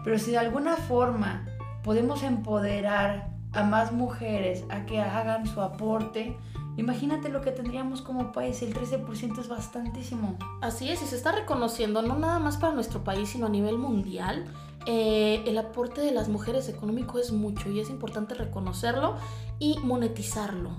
Pero 0.05 0.19
si 0.19 0.31
de 0.31 0.37
alguna 0.37 0.77
forma 0.77 1.45
podemos 1.83 2.23
empoderar 2.23 3.36
a 3.57 3.63
más 3.63 3.91
mujeres 3.91 4.65
a 4.69 4.85
que 4.85 5.01
hagan 5.01 5.47
su 5.47 5.61
aporte, 5.61 6.37
imagínate 6.77 7.29
lo 7.29 7.41
que 7.41 7.51
tendríamos 7.51 8.03
como 8.03 8.31
país, 8.31 8.61
el 8.61 8.71
13% 8.71 9.39
es 9.39 9.47
bastantísimo. 9.47 10.37
Así 10.61 10.89
es, 10.91 11.01
y 11.01 11.07
se 11.07 11.15
está 11.15 11.31
reconociendo 11.31 12.03
no 12.03 12.19
nada 12.19 12.37
más 12.37 12.57
para 12.57 12.75
nuestro 12.75 13.03
país, 13.03 13.29
sino 13.29 13.47
a 13.47 13.49
nivel 13.49 13.79
mundial. 13.79 14.45
Eh, 14.85 15.43
el 15.47 15.57
aporte 15.57 16.01
de 16.01 16.11
las 16.11 16.29
mujeres 16.29 16.69
económico 16.69 17.17
es 17.17 17.31
mucho 17.31 17.71
y 17.71 17.79
es 17.79 17.89
importante 17.89 18.35
reconocerlo 18.35 19.15
y 19.57 19.79
monetizarlo. 19.79 20.77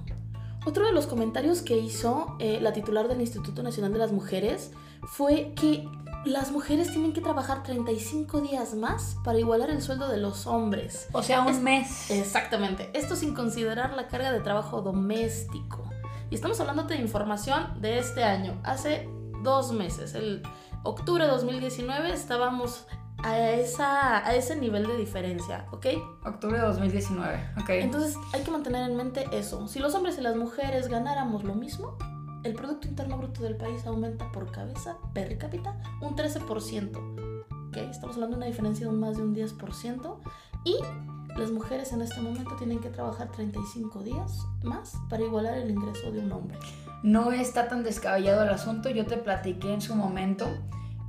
Otro 0.64 0.86
de 0.86 0.92
los 0.92 1.08
comentarios 1.08 1.62
que 1.62 1.78
hizo 1.78 2.36
eh, 2.38 2.60
la 2.60 2.72
titular 2.72 3.08
del 3.08 3.20
Instituto 3.20 3.64
Nacional 3.64 3.92
de 3.92 3.98
las 3.98 4.12
Mujeres 4.12 4.70
fue 5.02 5.52
que 5.56 5.88
las 6.24 6.50
mujeres 6.50 6.90
tienen 6.90 7.12
que 7.12 7.20
trabajar 7.20 7.62
35 7.62 8.40
días 8.40 8.74
más 8.74 9.16
para 9.24 9.38
igualar 9.38 9.70
el 9.70 9.82
sueldo 9.82 10.08
de 10.08 10.18
los 10.18 10.46
hombres. 10.46 11.08
O 11.12 11.22
sea, 11.22 11.42
un 11.42 11.62
mes. 11.62 12.10
Exactamente. 12.10 12.90
Esto 12.92 13.16
sin 13.16 13.34
considerar 13.34 13.94
la 13.94 14.08
carga 14.08 14.32
de 14.32 14.40
trabajo 14.40 14.82
doméstico. 14.82 15.88
Y 16.30 16.34
estamos 16.34 16.60
hablando 16.60 16.84
de 16.84 16.96
información 16.96 17.80
de 17.80 17.98
este 17.98 18.24
año. 18.24 18.60
Hace 18.64 19.08
dos 19.42 19.72
meses, 19.72 20.14
el 20.14 20.42
octubre 20.82 21.24
de 21.24 21.30
2019, 21.30 22.12
estábamos 22.12 22.86
a, 23.22 23.38
esa, 23.50 24.26
a 24.26 24.34
ese 24.34 24.56
nivel 24.56 24.86
de 24.86 24.96
diferencia, 24.96 25.66
¿ok? 25.72 25.86
Octubre 26.24 26.58
de 26.58 26.66
2019, 26.66 27.50
ok. 27.60 27.70
Entonces 27.70 28.16
hay 28.32 28.42
que 28.42 28.50
mantener 28.50 28.88
en 28.88 28.96
mente 28.96 29.24
eso. 29.32 29.66
Si 29.68 29.78
los 29.78 29.94
hombres 29.94 30.18
y 30.18 30.20
las 30.20 30.36
mujeres 30.36 30.88
ganáramos 30.88 31.44
lo 31.44 31.54
mismo, 31.54 31.96
el 32.44 32.54
Producto 32.54 32.88
Interno 32.88 33.18
Bruto 33.18 33.42
del 33.42 33.56
país 33.56 33.86
aumenta 33.86 34.30
por 34.32 34.50
cabeza, 34.50 34.96
per 35.12 35.38
cápita, 35.38 35.76
un 36.00 36.14
13%. 36.14 37.68
¿okay? 37.68 37.88
Estamos 37.90 38.16
hablando 38.16 38.36
de 38.36 38.42
una 38.42 38.46
diferencia 38.46 38.86
de 38.86 38.92
más 38.92 39.16
de 39.16 39.22
un 39.22 39.34
10%. 39.34 40.16
Y 40.64 40.76
las 41.36 41.50
mujeres 41.50 41.92
en 41.92 42.02
este 42.02 42.20
momento 42.20 42.56
tienen 42.56 42.80
que 42.80 42.90
trabajar 42.90 43.30
35 43.30 44.02
días 44.02 44.46
más 44.62 44.94
para 45.08 45.22
igualar 45.22 45.58
el 45.58 45.70
ingreso 45.70 46.10
de 46.10 46.20
un 46.20 46.32
hombre. 46.32 46.58
No 47.02 47.32
está 47.32 47.68
tan 47.68 47.84
descabellado 47.84 48.42
el 48.42 48.50
asunto. 48.50 48.90
Yo 48.90 49.06
te 49.06 49.16
platiqué 49.16 49.72
en 49.72 49.80
su 49.80 49.94
momento 49.94 50.46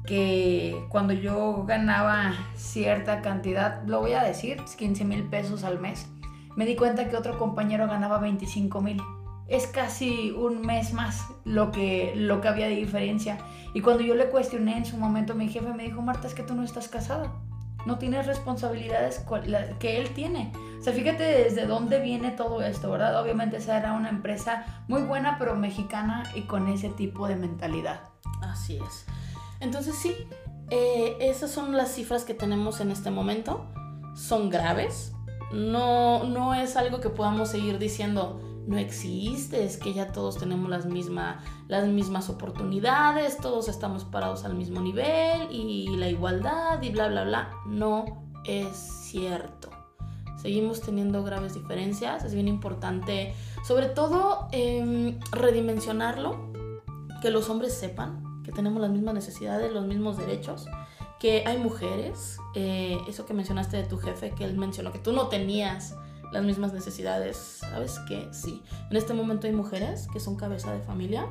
que 0.06 0.86
cuando 0.90 1.14
yo 1.14 1.66
ganaba 1.66 2.34
cierta 2.56 3.22
cantidad, 3.22 3.84
lo 3.86 4.00
voy 4.00 4.14
a 4.14 4.24
decir, 4.24 4.64
15 4.78 5.06
mil 5.06 5.24
pesos 5.24 5.64
al 5.64 5.80
mes, 5.80 6.08
me 6.56 6.66
di 6.66 6.76
cuenta 6.76 7.10
que 7.10 7.16
otro 7.16 7.38
compañero 7.38 7.88
ganaba 7.88 8.20
25 8.20 8.82
mil 8.82 9.02
es 9.50 9.68
casi 9.68 10.32
un 10.32 10.62
mes 10.62 10.94
más 10.94 11.26
lo 11.44 11.72
que, 11.72 12.14
lo 12.16 12.40
que 12.40 12.48
había 12.48 12.68
de 12.68 12.76
diferencia. 12.76 13.40
Y 13.74 13.82
cuando 13.82 14.04
yo 14.04 14.16
le 14.16 14.30
cuestioné 14.30 14.78
en 14.78 14.86
su 14.86 14.98
momento, 14.98 15.36
mi 15.36 15.50
jefe 15.50 15.74
me 15.74 15.84
dijo, 15.84 16.02
Marta, 16.02 16.28
es 16.28 16.34
que 16.34 16.44
tú 16.44 16.54
no 16.56 16.64
estás 16.64 16.88
casada. 16.88 17.34
No 17.86 17.98
tienes 17.98 18.28
responsabilidades 18.28 19.26
que 19.80 20.00
él 20.00 20.10
tiene. 20.14 20.52
O 20.80 20.84
sea, 20.84 20.94
fíjate 20.94 21.24
desde 21.24 21.66
dónde 21.66 22.00
viene 22.00 22.32
todo 22.32 22.62
esto, 22.62 22.92
¿verdad? 22.92 23.22
Obviamente 23.22 23.58
esa 23.58 23.78
era 23.78 23.94
una 23.94 24.10
empresa 24.10 24.84
muy 24.88 25.02
buena, 25.02 25.38
pero 25.40 25.56
mexicana 25.56 26.24
y 26.36 26.42
con 26.42 26.68
ese 26.68 26.90
tipo 26.90 27.28
de 27.28 27.36
mentalidad. 27.36 28.02
Así 28.42 28.78
es. 28.78 29.06
Entonces 29.60 29.96
sí, 29.96 30.16
eh, 30.70 31.18
esas 31.22 31.52
son 31.52 31.76
las 31.76 31.94
cifras 31.94 32.24
que 32.24 32.34
tenemos 32.34 32.82
en 32.82 32.92
este 32.92 33.12
momento. 33.12 33.66
Son 34.16 34.50
graves. 34.50 35.14
No, 35.52 36.26
no 36.26 36.54
es 36.54 36.76
algo 36.76 37.00
que 37.00 37.10
podamos 37.10 37.50
seguir 37.50 37.80
diciendo, 37.80 38.49
no 38.70 38.78
existe, 38.78 39.64
es 39.64 39.78
que 39.78 39.94
ya 39.94 40.12
todos 40.12 40.38
tenemos 40.38 40.70
las, 40.70 40.86
las 41.68 41.88
mismas 41.88 42.30
oportunidades, 42.30 43.38
todos 43.38 43.68
estamos 43.68 44.06
parados 44.06 44.46
al 44.46 44.54
mismo 44.54 44.80
nivel 44.80 45.52
y 45.52 45.88
la 45.98 46.08
igualdad 46.08 46.80
y 46.84 46.92
bla, 46.92 47.08
bla, 47.08 47.24
bla. 47.24 47.50
No 47.66 48.30
es 48.46 48.78
cierto. 48.78 49.72
Seguimos 50.40 50.82
teniendo 50.82 51.24
graves 51.24 51.56
diferencias, 51.56 52.24
es 52.24 52.36
bien 52.36 52.48
importante, 52.48 53.34
sobre 53.68 53.88
todo, 53.88 54.48
em, 54.52 55.20
redimensionarlo, 55.32 56.52
que 57.24 57.32
los 57.32 57.50
hombres 57.50 57.74
sepan 57.74 58.44
que 58.44 58.52
tenemos 58.52 58.80
las 58.82 58.92
mismas 58.92 59.16
necesidades, 59.16 59.74
los 59.74 59.88
mismos 59.88 60.16
derechos, 60.18 60.68
que 61.20 61.44
hay 61.48 61.58
mujeres, 61.58 62.38
eh, 62.54 63.00
eso 63.08 63.26
que 63.26 63.34
mencionaste 63.34 63.78
de 63.78 63.84
tu 63.86 63.98
jefe, 63.98 64.30
que 64.36 64.46
él 64.46 64.56
mencionó 64.58 64.92
que 64.92 65.00
tú 65.00 65.12
no 65.12 65.28
tenías 65.28 65.96
las 66.32 66.44
mismas 66.44 66.74
necesidades. 66.74 67.38
¿Sabes 67.38 68.00
qué? 68.08 68.28
Sí. 68.32 68.64
En 68.90 68.98
este 68.98 69.14
momento 69.14 69.48
hay 69.48 69.54
mujeres 69.54 70.08
que 70.12 70.20
son 70.20 70.36
cabeza 70.36 70.74
de 70.74 70.82
familia. 70.82 71.28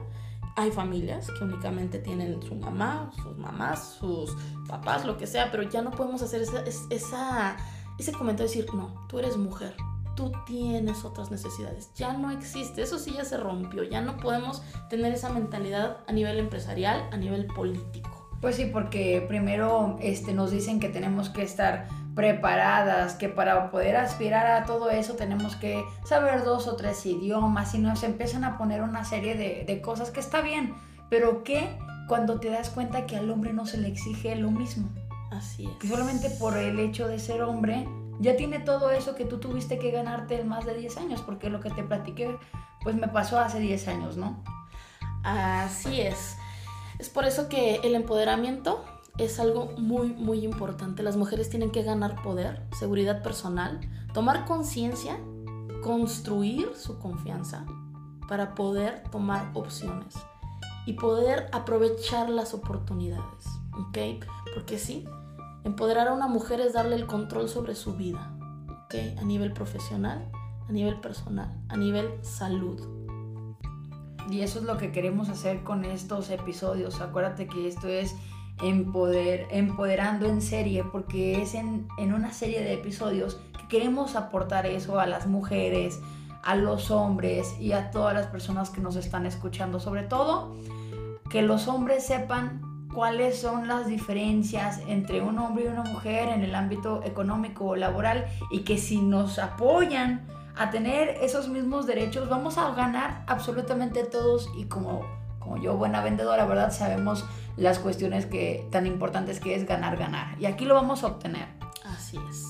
Hay 0.56 0.70
familias 0.72 1.30
que 1.30 1.44
únicamente 1.44 1.98
tienen 1.98 2.42
su 2.42 2.54
mamá, 2.56 3.12
sus 3.22 3.36
mamás, 3.38 3.96
sus 4.00 4.36
papás, 4.68 5.04
lo 5.04 5.16
que 5.16 5.26
sea, 5.26 5.50
pero 5.52 5.62
ya 5.62 5.82
no 5.82 5.92
podemos 5.92 6.20
hacer 6.22 6.42
esa, 6.42 6.64
esa, 6.90 7.56
ese 7.96 8.12
comentario 8.12 8.50
de 8.50 8.56
decir, 8.56 8.74
no, 8.74 9.06
tú 9.08 9.20
eres 9.20 9.36
mujer, 9.36 9.76
tú 10.16 10.32
tienes 10.46 11.04
otras 11.04 11.30
necesidades. 11.30 11.92
Ya 11.94 12.12
no 12.12 12.32
existe, 12.32 12.82
eso 12.82 12.98
sí 12.98 13.12
ya 13.12 13.24
se 13.24 13.36
rompió, 13.36 13.84
ya 13.84 14.00
no 14.00 14.16
podemos 14.16 14.62
tener 14.90 15.12
esa 15.12 15.28
mentalidad 15.28 15.98
a 16.08 16.12
nivel 16.12 16.40
empresarial, 16.40 17.08
a 17.12 17.16
nivel 17.16 17.46
político. 17.46 18.18
Pues 18.40 18.56
sí, 18.56 18.66
porque 18.72 19.24
primero 19.26 19.96
este, 20.00 20.32
nos 20.32 20.50
dicen 20.50 20.78
que 20.78 20.88
tenemos 20.88 21.28
que 21.28 21.42
estar 21.42 21.88
preparadas, 22.18 23.14
que 23.14 23.28
para 23.28 23.70
poder 23.70 23.94
aspirar 23.94 24.44
a 24.48 24.64
todo 24.64 24.90
eso 24.90 25.14
tenemos 25.14 25.54
que 25.54 25.84
saber 26.04 26.42
dos 26.42 26.66
o 26.66 26.74
tres 26.74 27.06
idiomas 27.06 27.76
y 27.76 27.78
nos 27.78 28.02
empiezan 28.02 28.42
a 28.42 28.58
poner 28.58 28.82
una 28.82 29.04
serie 29.04 29.36
de, 29.36 29.62
de 29.64 29.80
cosas 29.80 30.10
que 30.10 30.18
está 30.18 30.40
bien, 30.40 30.74
pero 31.10 31.44
que 31.44 31.78
cuando 32.08 32.40
te 32.40 32.50
das 32.50 32.70
cuenta 32.70 33.06
que 33.06 33.16
al 33.16 33.30
hombre 33.30 33.52
no 33.52 33.66
se 33.66 33.78
le 33.78 33.86
exige 33.86 34.34
lo 34.34 34.50
mismo. 34.50 34.88
Así 35.30 35.66
es. 35.66 35.76
Que 35.76 35.86
solamente 35.86 36.28
por 36.28 36.56
el 36.56 36.80
hecho 36.80 37.06
de 37.06 37.20
ser 37.20 37.42
hombre 37.42 37.86
ya 38.18 38.36
tiene 38.36 38.58
todo 38.58 38.90
eso 38.90 39.14
que 39.14 39.24
tú 39.24 39.38
tuviste 39.38 39.78
que 39.78 39.92
ganarte 39.92 40.40
en 40.40 40.48
más 40.48 40.66
de 40.66 40.74
10 40.74 40.96
años, 40.96 41.22
porque 41.22 41.50
lo 41.50 41.60
que 41.60 41.70
te 41.70 41.84
platiqué 41.84 42.36
pues 42.82 42.96
me 42.96 43.06
pasó 43.06 43.38
hace 43.38 43.60
10 43.60 43.86
años, 43.86 44.16
¿no? 44.16 44.42
Así 45.22 46.00
es. 46.00 46.36
Es 46.98 47.08
por 47.10 47.26
eso 47.26 47.48
que 47.48 47.76
el 47.84 47.94
empoderamiento 47.94 48.84
es 49.18 49.40
algo 49.40 49.72
muy, 49.76 50.12
muy 50.12 50.44
importante. 50.44 51.02
Las 51.02 51.16
mujeres 51.16 51.50
tienen 51.50 51.70
que 51.70 51.82
ganar 51.82 52.22
poder, 52.22 52.62
seguridad 52.78 53.22
personal, 53.22 53.80
tomar 54.14 54.44
conciencia, 54.46 55.18
construir 55.82 56.72
su 56.76 56.98
confianza 56.98 57.66
para 58.28 58.54
poder 58.54 59.02
tomar 59.10 59.50
opciones 59.54 60.14
y 60.86 60.94
poder 60.94 61.48
aprovechar 61.52 62.30
las 62.30 62.54
oportunidades, 62.54 63.46
¿ok? 63.72 64.24
Porque 64.54 64.78
sí, 64.78 65.04
empoderar 65.64 66.08
a 66.08 66.12
una 66.12 66.28
mujer 66.28 66.60
es 66.60 66.72
darle 66.72 66.96
el 66.96 67.06
control 67.06 67.48
sobre 67.48 67.74
su 67.74 67.94
vida, 67.94 68.32
¿ok? 68.84 69.18
A 69.18 69.24
nivel 69.24 69.52
profesional, 69.52 70.30
a 70.68 70.72
nivel 70.72 71.00
personal, 71.00 71.52
a 71.68 71.76
nivel 71.76 72.08
salud. 72.22 72.80
Y 74.30 74.42
eso 74.42 74.58
es 74.58 74.64
lo 74.64 74.76
que 74.76 74.92
queremos 74.92 75.28
hacer 75.28 75.64
con 75.64 75.84
estos 75.84 76.30
episodios. 76.30 77.00
Acuérdate 77.00 77.48
que 77.48 77.66
esto 77.66 77.88
es 77.88 78.14
empoder, 78.62 79.46
empoderando 79.50 80.26
en 80.26 80.42
serie, 80.42 80.84
porque 80.84 81.42
es 81.42 81.54
en, 81.54 81.88
en 81.98 82.12
una 82.12 82.32
serie 82.32 82.62
de 82.62 82.74
episodios 82.74 83.40
que 83.58 83.68
queremos 83.68 84.16
aportar 84.16 84.66
eso 84.66 84.98
a 84.98 85.06
las 85.06 85.26
mujeres, 85.26 86.00
a 86.42 86.54
los 86.54 86.90
hombres 86.90 87.56
y 87.60 87.72
a 87.72 87.90
todas 87.90 88.14
las 88.14 88.26
personas 88.26 88.70
que 88.70 88.80
nos 88.80 88.96
están 88.96 89.26
escuchando. 89.26 89.80
Sobre 89.80 90.02
todo, 90.02 90.56
que 91.30 91.42
los 91.42 91.68
hombres 91.68 92.06
sepan 92.06 92.88
cuáles 92.92 93.40
son 93.40 93.68
las 93.68 93.86
diferencias 93.86 94.80
entre 94.88 95.20
un 95.20 95.38
hombre 95.38 95.64
y 95.64 95.68
una 95.68 95.84
mujer 95.84 96.28
en 96.28 96.42
el 96.42 96.54
ámbito 96.54 97.02
económico 97.04 97.66
o 97.66 97.76
laboral 97.76 98.26
y 98.50 98.60
que 98.60 98.78
si 98.78 99.00
nos 99.00 99.38
apoyan 99.38 100.26
a 100.56 100.70
tener 100.70 101.10
esos 101.22 101.48
mismos 101.48 101.86
derechos, 101.86 102.28
vamos 102.28 102.58
a 102.58 102.72
ganar 102.74 103.22
absolutamente 103.26 104.02
todos 104.04 104.50
y 104.56 104.64
como, 104.64 105.02
como 105.48 105.62
yo, 105.62 105.76
buena 105.78 106.02
vendedora, 106.02 106.44
¿verdad? 106.44 106.70
Sabemos 106.72 107.24
las 107.56 107.78
cuestiones 107.78 108.26
que, 108.26 108.68
tan 108.70 108.86
importantes 108.86 109.40
que 109.40 109.54
es 109.54 109.66
ganar, 109.66 109.96
ganar. 109.96 110.38
Y 110.38 110.44
aquí 110.44 110.66
lo 110.66 110.74
vamos 110.74 111.02
a 111.02 111.06
obtener. 111.06 111.48
Así 111.86 112.18
es. 112.28 112.44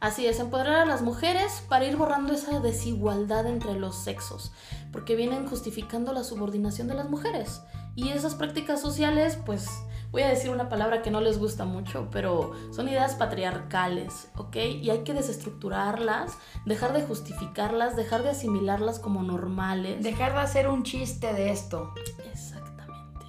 Así 0.00 0.26
es, 0.26 0.38
empoderar 0.38 0.82
a 0.82 0.84
las 0.84 1.00
mujeres 1.00 1.64
para 1.68 1.86
ir 1.86 1.96
borrando 1.96 2.34
esa 2.34 2.60
desigualdad 2.60 3.46
entre 3.46 3.74
los 3.74 3.96
sexos, 3.96 4.52
porque 4.92 5.16
vienen 5.16 5.46
justificando 5.46 6.12
la 6.12 6.24
subordinación 6.24 6.88
de 6.88 6.94
las 6.94 7.08
mujeres. 7.08 7.62
Y 7.94 8.10
esas 8.10 8.34
prácticas 8.34 8.82
sociales, 8.82 9.38
pues 9.46 9.66
voy 10.12 10.22
a 10.22 10.28
decir 10.28 10.50
una 10.50 10.68
palabra 10.68 11.00
que 11.00 11.10
no 11.10 11.22
les 11.22 11.38
gusta 11.38 11.64
mucho, 11.64 12.08
pero 12.12 12.52
son 12.70 12.86
ideas 12.86 13.14
patriarcales, 13.14 14.30
¿ok? 14.36 14.56
Y 14.56 14.90
hay 14.90 15.04
que 15.04 15.14
desestructurarlas, 15.14 16.36
dejar 16.66 16.92
de 16.92 17.02
justificarlas, 17.02 17.96
dejar 17.96 18.22
de 18.22 18.30
asimilarlas 18.30 18.98
como 18.98 19.22
normales. 19.22 20.02
Dejar 20.02 20.34
de 20.34 20.40
hacer 20.40 20.68
un 20.68 20.82
chiste 20.82 21.32
de 21.32 21.50
esto. 21.50 21.94
Exactamente. 22.30 23.26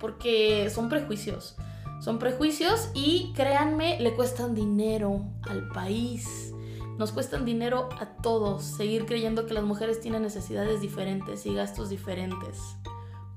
Porque 0.00 0.68
son 0.70 0.88
prejuicios. 0.88 1.56
Son 2.00 2.18
prejuicios 2.18 2.90
y 2.94 3.32
créanme, 3.34 4.00
le 4.00 4.14
cuestan 4.14 4.54
dinero 4.54 5.24
al 5.48 5.68
país. 5.68 6.52
Nos 6.98 7.12
cuestan 7.12 7.44
dinero 7.44 7.88
a 8.00 8.06
todos 8.22 8.64
seguir 8.64 9.06
creyendo 9.06 9.46
que 9.46 9.54
las 9.54 9.64
mujeres 9.64 10.00
tienen 10.00 10.22
necesidades 10.22 10.80
diferentes 10.80 11.46
y 11.46 11.54
gastos 11.54 11.90
diferentes. 11.90 12.58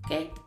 ¿Ok? 0.03 0.46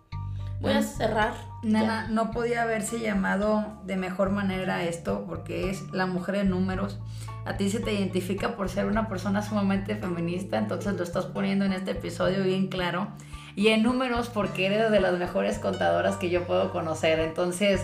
Voy 0.60 0.72
a 0.72 0.82
cerrar. 0.82 1.34
Nana, 1.62 2.08
no 2.08 2.30
podía 2.30 2.62
haberse 2.62 3.00
llamado 3.00 3.80
de 3.84 3.96
mejor 3.96 4.30
manera 4.30 4.84
esto 4.84 5.24
porque 5.26 5.70
es 5.70 5.90
la 5.92 6.06
mujer 6.06 6.36
de 6.36 6.44
números. 6.44 6.98
A 7.44 7.56
ti 7.56 7.70
se 7.70 7.80
te 7.80 7.94
identifica 7.94 8.56
por 8.56 8.68
ser 8.68 8.86
una 8.86 9.08
persona 9.08 9.42
sumamente 9.42 9.96
feminista, 9.96 10.58
entonces 10.58 10.94
lo 10.94 11.02
estás 11.02 11.26
poniendo 11.26 11.64
en 11.64 11.72
este 11.72 11.92
episodio 11.92 12.44
bien 12.44 12.68
claro. 12.68 13.08
Y 13.56 13.68
en 13.68 13.82
números 13.82 14.28
porque 14.28 14.66
eres 14.66 14.90
de 14.90 15.00
las 15.00 15.18
mejores 15.18 15.58
contadoras 15.58 16.16
que 16.16 16.30
yo 16.30 16.46
puedo 16.46 16.70
conocer. 16.72 17.18
Entonces, 17.20 17.82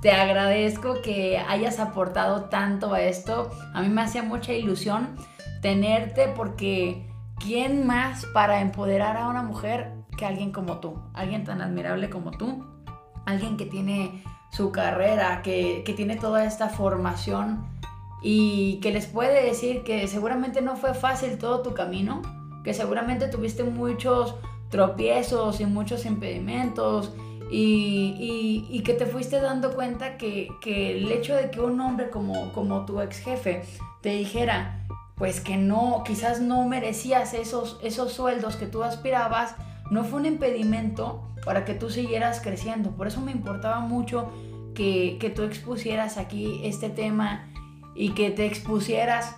te 0.00 0.12
agradezco 0.12 1.02
que 1.02 1.38
hayas 1.38 1.80
aportado 1.80 2.44
tanto 2.44 2.94
a 2.94 3.02
esto. 3.02 3.50
A 3.74 3.82
mí 3.82 3.88
me 3.88 4.02
hacía 4.02 4.22
mucha 4.22 4.52
ilusión 4.52 5.16
tenerte 5.60 6.28
porque 6.28 7.06
¿quién 7.38 7.86
más 7.86 8.24
para 8.26 8.60
empoderar 8.60 9.16
a 9.16 9.28
una 9.28 9.42
mujer 9.42 9.97
que 10.18 10.26
alguien 10.26 10.52
como 10.52 10.80
tú, 10.80 10.98
alguien 11.14 11.44
tan 11.44 11.62
admirable 11.62 12.10
como 12.10 12.32
tú, 12.32 12.66
alguien 13.24 13.56
que 13.56 13.64
tiene 13.64 14.22
su 14.50 14.72
carrera, 14.72 15.40
que, 15.42 15.82
que 15.86 15.94
tiene 15.94 16.16
toda 16.16 16.44
esta 16.44 16.68
formación 16.68 17.66
y 18.22 18.80
que 18.80 18.90
les 18.92 19.06
puede 19.06 19.44
decir 19.44 19.82
que 19.84 20.06
seguramente 20.08 20.60
no 20.60 20.76
fue 20.76 20.92
fácil 20.92 21.38
todo 21.38 21.62
tu 21.62 21.72
camino, 21.72 22.20
que 22.64 22.74
seguramente 22.74 23.28
tuviste 23.28 23.64
muchos 23.64 24.34
tropiezos 24.70 25.60
y 25.60 25.66
muchos 25.66 26.04
impedimentos 26.04 27.14
y, 27.50 28.66
y, 28.70 28.82
que 28.82 28.92
te 28.92 29.06
fuiste 29.06 29.40
dando 29.40 29.74
cuenta 29.74 30.18
que, 30.18 30.50
que, 30.60 30.98
el 30.98 31.10
hecho 31.10 31.34
de 31.34 31.50
que 31.50 31.60
un 31.60 31.80
hombre 31.80 32.10
como, 32.10 32.52
como 32.52 32.84
tu 32.84 33.00
ex 33.00 33.20
jefe 33.20 33.62
te 34.02 34.10
dijera 34.10 34.84
pues 35.18 35.40
que 35.40 35.56
no, 35.56 36.04
quizás 36.06 36.40
no 36.40 36.64
merecías 36.66 37.34
esos, 37.34 37.78
esos 37.82 38.12
sueldos 38.12 38.56
que 38.56 38.66
tú 38.66 38.84
aspirabas, 38.84 39.56
no 39.90 40.04
fue 40.04 40.20
un 40.20 40.26
impedimento 40.26 41.22
para 41.44 41.64
que 41.64 41.74
tú 41.74 41.90
siguieras 41.90 42.40
creciendo. 42.40 42.90
Por 42.90 43.06
eso 43.06 43.20
me 43.20 43.32
importaba 43.32 43.80
mucho 43.80 44.30
que, 44.74 45.16
que 45.20 45.30
tú 45.30 45.42
expusieras 45.42 46.18
aquí 46.18 46.60
este 46.64 46.90
tema 46.90 47.48
y 47.94 48.10
que 48.10 48.30
te 48.30 48.46
expusieras, 48.46 49.36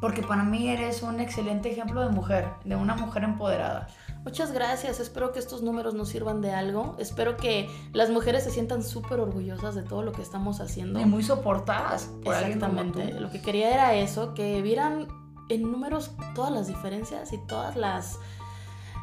porque 0.00 0.22
para 0.22 0.44
mí 0.44 0.68
eres 0.68 1.02
un 1.02 1.20
excelente 1.20 1.70
ejemplo 1.70 2.02
de 2.02 2.10
mujer, 2.10 2.46
de 2.64 2.76
una 2.76 2.94
mujer 2.94 3.24
empoderada. 3.24 3.88
Muchas 4.22 4.52
gracias, 4.52 5.00
espero 5.00 5.32
que 5.32 5.38
estos 5.38 5.62
números 5.62 5.94
nos 5.94 6.10
sirvan 6.10 6.42
de 6.42 6.52
algo, 6.52 6.94
espero 6.98 7.36
que 7.36 7.68
las 7.92 8.10
mujeres 8.10 8.44
se 8.44 8.50
sientan 8.50 8.82
súper 8.82 9.18
orgullosas 9.18 9.74
de 9.74 9.82
todo 9.82 10.02
lo 10.02 10.12
que 10.12 10.20
estamos 10.20 10.60
haciendo. 10.60 11.00
Y 11.00 11.04
muy 11.06 11.22
soportadas 11.22 12.10
por 12.22 12.34
Exactamente, 12.34 13.18
lo 13.18 13.30
que 13.30 13.40
quería 13.40 13.72
era 13.72 13.94
eso, 13.94 14.34
que 14.34 14.60
vieran 14.60 15.08
en 15.48 15.62
números 15.62 16.12
todas 16.34 16.52
las 16.52 16.68
diferencias 16.68 17.32
y 17.32 17.38
todas 17.46 17.76
las 17.76 18.18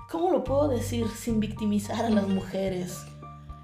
¿cómo 0.10 0.32
lo 0.32 0.44
puedo 0.44 0.68
decir 0.68 1.08
sin 1.10 1.40
victimizar 1.40 2.06
a 2.06 2.10
las 2.10 2.28
mujeres? 2.28 3.06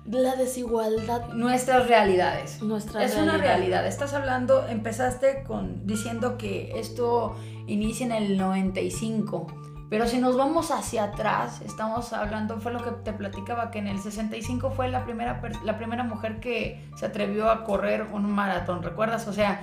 La 0.05 0.35
desigualdad. 0.35 1.29
Nuestras 1.33 1.87
realidades. 1.87 2.61
Nuestra 2.61 3.03
es 3.03 3.15
una 3.15 3.37
realidad. 3.37 3.87
Estás 3.87 4.13
hablando, 4.13 4.67
empezaste 4.67 5.43
con 5.43 5.87
diciendo 5.87 6.37
que 6.37 6.77
esto 6.77 7.35
inicia 7.67 8.05
en 8.05 8.11
el 8.11 8.37
95. 8.37 9.47
Pero 9.89 10.07
si 10.07 10.17
nos 10.17 10.35
vamos 10.35 10.71
hacia 10.71 11.05
atrás, 11.05 11.61
estamos 11.61 12.13
hablando, 12.13 12.59
fue 12.59 12.73
lo 12.73 12.83
que 12.83 12.91
te 13.03 13.13
platicaba, 13.13 13.69
que 13.69 13.79
en 13.79 13.87
el 13.87 13.99
65 13.99 14.71
fue 14.71 14.89
la 14.89 15.05
primera, 15.05 15.39
la 15.63 15.77
primera 15.77 16.03
mujer 16.03 16.39
que 16.39 16.89
se 16.95 17.05
atrevió 17.05 17.49
a 17.49 17.63
correr 17.63 18.07
un 18.11 18.29
maratón, 18.31 18.81
¿recuerdas? 18.81 19.27
O 19.27 19.33
sea, 19.33 19.61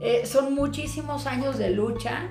eh, 0.00 0.26
son 0.26 0.54
muchísimos 0.54 1.26
años 1.26 1.58
de 1.58 1.70
lucha 1.70 2.28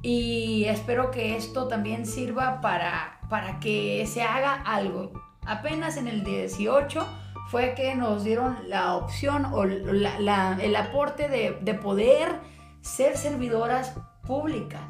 y 0.00 0.64
espero 0.64 1.10
que 1.10 1.36
esto 1.36 1.68
también 1.68 2.06
sirva 2.06 2.60
para 2.62 3.17
para 3.28 3.60
que 3.60 4.06
se 4.06 4.22
haga 4.22 4.54
algo. 4.54 5.12
Apenas 5.46 5.96
en 5.96 6.08
el 6.08 6.24
18 6.24 7.06
fue 7.48 7.74
que 7.74 7.94
nos 7.94 8.24
dieron 8.24 8.58
la 8.68 8.96
opción 8.96 9.46
o 9.46 9.64
el 9.64 10.76
aporte 10.76 11.28
de, 11.28 11.74
poder 11.74 12.40
ser 12.82 13.16
servidoras 13.16 13.94
públicas. 14.26 14.82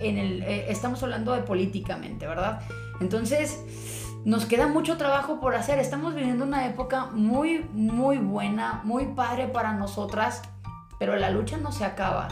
En 0.00 0.18
el, 0.18 0.42
eh, 0.42 0.66
estamos 0.70 1.02
hablando 1.02 1.32
de 1.32 1.42
políticamente, 1.42 2.26
¿verdad? 2.26 2.60
Entonces, 3.00 3.64
nos 4.24 4.44
queda 4.46 4.66
mucho 4.66 4.96
trabajo 4.96 5.40
por 5.40 5.54
hacer. 5.54 5.78
Estamos 5.78 6.14
viviendo 6.14 6.44
una 6.44 6.66
época 6.66 7.06
muy, 7.06 7.64
muy 7.72 8.18
buena, 8.18 8.80
muy 8.84 9.06
padre 9.06 9.48
para 9.48 9.72
nosotras, 9.72 10.42
pero 10.98 11.16
la 11.16 11.30
lucha 11.30 11.56
no 11.56 11.72
se 11.72 11.84
acaba. 11.84 12.28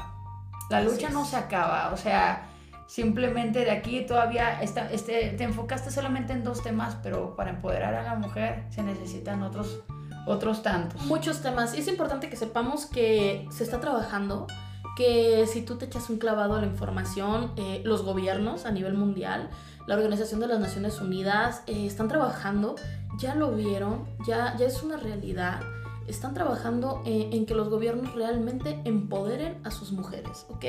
La 0.71 0.81
lucha 0.81 1.11
no 1.11 1.25
se 1.25 1.37
acaba. 1.37 1.91
O 1.93 1.97
sea, 1.97 2.49
Simplemente 2.87 3.61
de 3.61 3.71
aquí 3.71 4.05
todavía 4.07 4.61
está, 4.63 4.91
este, 4.91 5.31
te 5.31 5.45
enfocaste 5.45 5.91
solamente 5.91 6.33
en 6.33 6.45
dos 6.45 6.63
temas, 6.63 6.97
pero 7.03 7.35
para 7.35 7.51
empoderar 7.51 7.95
a 7.95 8.03
la 8.03 8.15
mujer 8.15 8.65
se 8.71 8.83
necesitan 8.83 9.43
otros, 9.43 9.81
otros 10.27 10.63
tantos. 10.63 11.03
Muchos 11.07 11.41
temas. 11.41 11.75
Y 11.75 11.81
es 11.81 11.89
importante 11.89 12.29
que 12.29 12.37
sepamos 12.37 12.87
que 12.87 13.49
se 13.51 13.65
está 13.65 13.81
trabajando, 13.81 14.47
que 14.97 15.47
si 15.47 15.63
tú 15.63 15.77
te 15.77 15.87
echas 15.87 16.11
un 16.11 16.19
clavado 16.19 16.57
a 16.57 16.61
la 16.61 16.67
información, 16.67 17.53
eh, 17.57 17.81
los 17.85 18.03
gobiernos 18.03 18.67
a 18.67 18.71
nivel 18.71 18.95
mundial, 18.95 19.51
la 19.87 19.97
Organización 19.97 20.41
de 20.41 20.47
las 20.47 20.61
Naciones 20.61 21.01
Unidas, 21.01 21.63
eh, 21.67 21.87
están 21.87 22.09
trabajando, 22.09 22.77
ya 23.19 23.35
lo 23.35 23.53
vieron, 23.53 24.05
ya, 24.27 24.57
ya 24.57 24.67
es 24.67 24.83
una 24.83 24.97
realidad 24.97 25.61
están 26.07 26.35
trabajando 26.35 27.03
en, 27.05 27.47
que 27.47 27.55
los 27.55 27.69
gobiernos 27.69 28.15
realmente 28.15 28.81
empoderen 28.85 29.61
a 29.65 29.71
sus 29.71 29.93
mujeres, 29.93 30.47
¿ok? 30.49 30.65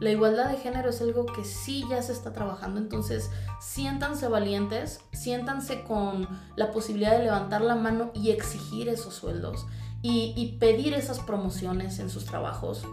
La 0.00 0.10
igualdad 0.10 0.50
de 0.50 0.56
género 0.56 0.90
es 0.90 1.00
algo 1.00 1.26
que 1.26 1.44
sí 1.44 1.84
ya 1.88 2.02
se 2.02 2.12
está 2.12 2.32
trabajando, 2.32 2.78
entonces 2.80 3.30
siéntanse 3.60 4.28
valientes, 4.28 5.00
siéntanse 5.12 5.82
con 5.84 6.28
la 6.56 6.70
posibilidad 6.70 7.12
de 7.12 7.24
levantar 7.24 7.62
la 7.62 7.74
mano 7.74 8.10
y 8.14 8.30
exigir 8.30 8.88
esos 8.88 9.14
sueldos 9.14 9.66
y 10.02 10.56
pedir 10.60 10.94
esas 10.94 11.18
promociones 11.18 11.98
en 11.98 12.10
sus 12.10 12.26
trabajos, 12.26 12.86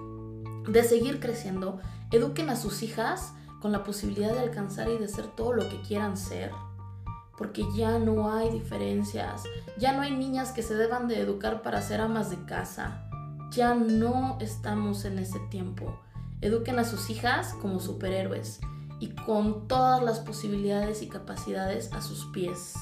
de 0.67 0.83
seguir 0.83 1.19
creciendo, 1.19 1.79
eduquen 2.11 2.49
a 2.49 2.55
sus 2.55 2.81
hijas 2.81 3.33
con 3.61 3.71
la 3.71 3.83
posibilidad 3.83 4.33
de 4.33 4.39
alcanzar 4.39 4.89
y 4.89 4.97
de 4.97 5.07
ser 5.07 5.27
todo 5.27 5.53
lo 5.53 5.69
que 5.69 5.79
quieran 5.81 6.17
ser 6.17 6.51
porque 7.37 7.65
ya 7.75 7.99
no 7.99 8.31
hay 8.31 8.49
diferencias, 8.49 9.43
ya 9.77 9.93
no 9.93 10.01
hay 10.01 10.11
niñas 10.11 10.51
que 10.51 10.61
se 10.61 10.75
deban 10.75 11.07
de 11.07 11.19
educar 11.19 11.61
para 11.61 11.81
ser 11.81 12.01
amas 12.01 12.29
de 12.29 12.43
casa, 12.45 13.09
ya 13.51 13.73
no 13.73 14.37
estamos 14.39 15.05
en 15.05 15.19
ese 15.19 15.39
tiempo. 15.49 15.99
Eduquen 16.41 16.79
a 16.79 16.83
sus 16.83 17.09
hijas 17.09 17.53
como 17.61 17.79
superhéroes 17.79 18.59
y 18.99 19.09
con 19.09 19.67
todas 19.67 20.03
las 20.03 20.19
posibilidades 20.19 21.01
y 21.01 21.07
capacidades 21.07 21.91
a 21.93 22.01
sus 22.01 22.25
pies. 22.25 22.73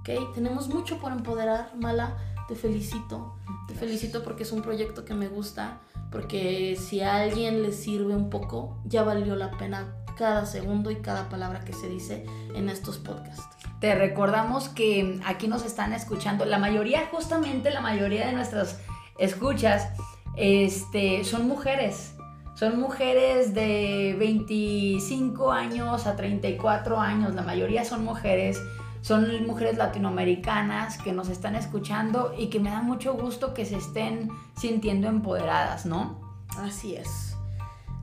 ¿Ok? 0.00 0.34
Tenemos 0.34 0.68
mucho 0.68 0.98
por 0.98 1.12
empoderar, 1.12 1.72
Mala. 1.76 2.16
Te 2.48 2.54
felicito. 2.54 3.36
Te 3.68 3.74
felicito 3.74 4.22
porque 4.22 4.42
es 4.42 4.52
un 4.52 4.62
proyecto 4.62 5.04
que 5.04 5.14
me 5.14 5.28
gusta. 5.28 5.80
Porque 6.10 6.76
si 6.76 7.00
a 7.00 7.16
alguien 7.16 7.62
le 7.62 7.72
sirve 7.72 8.14
un 8.14 8.28
poco, 8.28 8.76
ya 8.84 9.02
valió 9.02 9.34
la 9.36 9.52
pena 9.52 9.96
cada 10.16 10.44
segundo 10.46 10.90
y 10.90 10.96
cada 10.96 11.28
palabra 11.28 11.64
que 11.64 11.72
se 11.72 11.88
dice 11.88 12.26
en 12.54 12.68
estos 12.68 12.98
podcasts. 12.98 13.71
Te 13.82 13.96
recordamos 13.96 14.68
que 14.68 15.18
aquí 15.26 15.48
nos 15.48 15.64
están 15.64 15.92
escuchando, 15.92 16.44
la 16.44 16.60
mayoría, 16.60 17.08
justamente 17.10 17.68
la 17.72 17.80
mayoría 17.80 18.28
de 18.28 18.32
nuestras 18.32 18.78
escuchas, 19.18 19.88
este, 20.36 21.24
son 21.24 21.48
mujeres. 21.48 22.14
Son 22.54 22.78
mujeres 22.78 23.54
de 23.54 24.14
25 24.20 25.50
años 25.50 26.06
a 26.06 26.14
34 26.14 27.00
años, 27.00 27.34
la 27.34 27.42
mayoría 27.42 27.84
son 27.84 28.04
mujeres, 28.04 28.62
son 29.00 29.44
mujeres 29.48 29.76
latinoamericanas 29.76 30.98
que 30.98 31.12
nos 31.12 31.28
están 31.28 31.56
escuchando 31.56 32.36
y 32.38 32.50
que 32.50 32.60
me 32.60 32.70
da 32.70 32.82
mucho 32.82 33.14
gusto 33.14 33.52
que 33.52 33.66
se 33.66 33.78
estén 33.78 34.30
sintiendo 34.56 35.08
empoderadas, 35.08 35.86
¿no? 35.86 36.20
Así 36.56 36.94
es. 36.94 37.34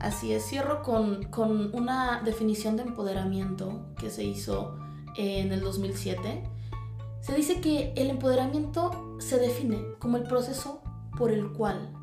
Así 0.02 0.34
es, 0.34 0.46
cierro 0.46 0.84
con, 0.84 1.24
con 1.30 1.74
una 1.74 2.22
definición 2.22 2.76
de 2.76 2.84
empoderamiento 2.84 3.86
que 3.98 4.10
se 4.10 4.26
hizo 4.26 4.89
en 5.20 5.52
el 5.52 5.62
2007, 5.62 6.44
se 7.20 7.36
dice 7.36 7.60
que 7.60 7.94
el 7.98 8.10
empoderamiento 8.10 9.18
se 9.20 9.38
define 9.38 9.84
como 10.00 10.16
el 10.16 10.24
proceso 10.24 10.82
por 11.18 11.32
el 11.32 11.52
cual 11.52 11.94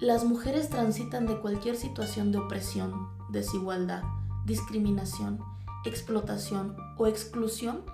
las 0.00 0.24
mujeres 0.24 0.68
transitan 0.68 1.26
de 1.26 1.38
cualquier 1.40 1.76
situación 1.76 2.32
de 2.32 2.38
opresión, 2.38 3.08
desigualdad, 3.30 4.02
discriminación, 4.44 5.38
explotación 5.84 6.76
o 6.96 7.06
exclusión 7.06 7.84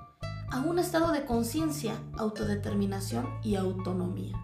a 0.51 0.61
un 0.61 0.79
estado 0.79 1.13
de 1.13 1.27
conciencia, 1.27 1.95
autodeterminación 2.17 3.27
y 3.43 3.57
autonomía, 3.57 4.35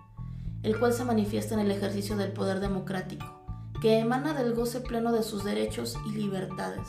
el 0.63 0.79
cual 0.79 0.93
se 0.93 1.05
manifiesta 1.05 1.55
en 1.55 1.61
el 1.61 1.71
ejercicio 1.71 2.17
del 2.17 2.33
poder 2.33 2.61
democrático, 2.61 3.43
que 3.81 3.99
emana 3.99 4.35
del 4.35 4.55
goce 4.55 4.81
pleno 4.81 5.13
de 5.13 5.23
sus 5.23 5.45
derechos 5.45 5.97
y 6.07 6.13
libertades. 6.13 6.89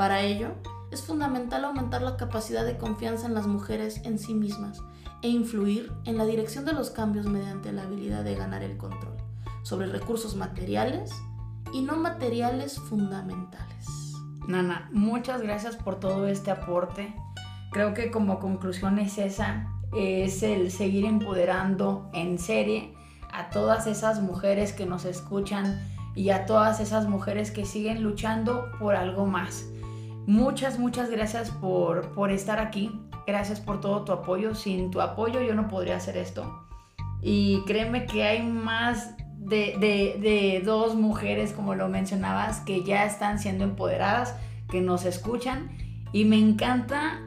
Para 0.00 0.22
ello, 0.22 0.52
es 0.90 1.02
fundamental 1.02 1.62
aumentar 1.62 2.00
la 2.00 2.16
capacidad 2.16 2.64
de 2.64 2.78
confianza 2.78 3.26
en 3.26 3.34
las 3.34 3.46
mujeres 3.46 4.00
en 4.06 4.18
sí 4.18 4.32
mismas 4.32 4.80
e 5.20 5.28
influir 5.28 5.92
en 6.06 6.16
la 6.16 6.24
dirección 6.24 6.64
de 6.64 6.72
los 6.72 6.88
cambios 6.88 7.26
mediante 7.26 7.70
la 7.70 7.82
habilidad 7.82 8.24
de 8.24 8.34
ganar 8.34 8.62
el 8.62 8.78
control 8.78 9.18
sobre 9.62 9.88
recursos 9.88 10.36
materiales 10.36 11.12
y 11.74 11.82
no 11.82 11.98
materiales 11.98 12.78
fundamentales. 12.78 14.14
Nana, 14.48 14.88
muchas 14.90 15.42
gracias 15.42 15.76
por 15.76 16.00
todo 16.00 16.26
este 16.28 16.50
aporte. 16.50 17.14
Creo 17.70 17.92
que 17.92 18.10
como 18.10 18.38
conclusión 18.38 18.98
es 18.98 19.18
esa, 19.18 19.70
es 19.94 20.42
el 20.42 20.70
seguir 20.70 21.04
empoderando 21.04 22.08
en 22.14 22.38
serie 22.38 22.94
a 23.34 23.50
todas 23.50 23.86
esas 23.86 24.22
mujeres 24.22 24.72
que 24.72 24.86
nos 24.86 25.04
escuchan 25.04 25.78
y 26.14 26.30
a 26.30 26.46
todas 26.46 26.80
esas 26.80 27.06
mujeres 27.06 27.50
que 27.50 27.66
siguen 27.66 28.02
luchando 28.02 28.72
por 28.78 28.96
algo 28.96 29.26
más 29.26 29.66
Muchas, 30.30 30.78
muchas 30.78 31.10
gracias 31.10 31.50
por, 31.50 32.12
por 32.12 32.30
estar 32.30 32.60
aquí. 32.60 32.88
Gracias 33.26 33.58
por 33.58 33.80
todo 33.80 34.04
tu 34.04 34.12
apoyo. 34.12 34.54
Sin 34.54 34.92
tu 34.92 35.00
apoyo 35.00 35.40
yo 35.42 35.56
no 35.56 35.66
podría 35.66 35.96
hacer 35.96 36.16
esto. 36.16 36.68
Y 37.20 37.64
créeme 37.64 38.06
que 38.06 38.22
hay 38.22 38.40
más 38.44 39.16
de, 39.38 39.74
de, 40.22 40.62
dos 40.64 40.94
mujeres, 40.94 41.52
como 41.52 41.74
lo 41.74 41.88
mencionabas, 41.88 42.60
que 42.60 42.84
ya 42.84 43.06
están 43.06 43.40
siendo 43.40 43.64
empoderadas, 43.64 44.36
que 44.70 44.80
nos 44.80 45.04
escuchan. 45.04 45.76
Y 46.12 46.26
me 46.26 46.38
encanta 46.38 47.20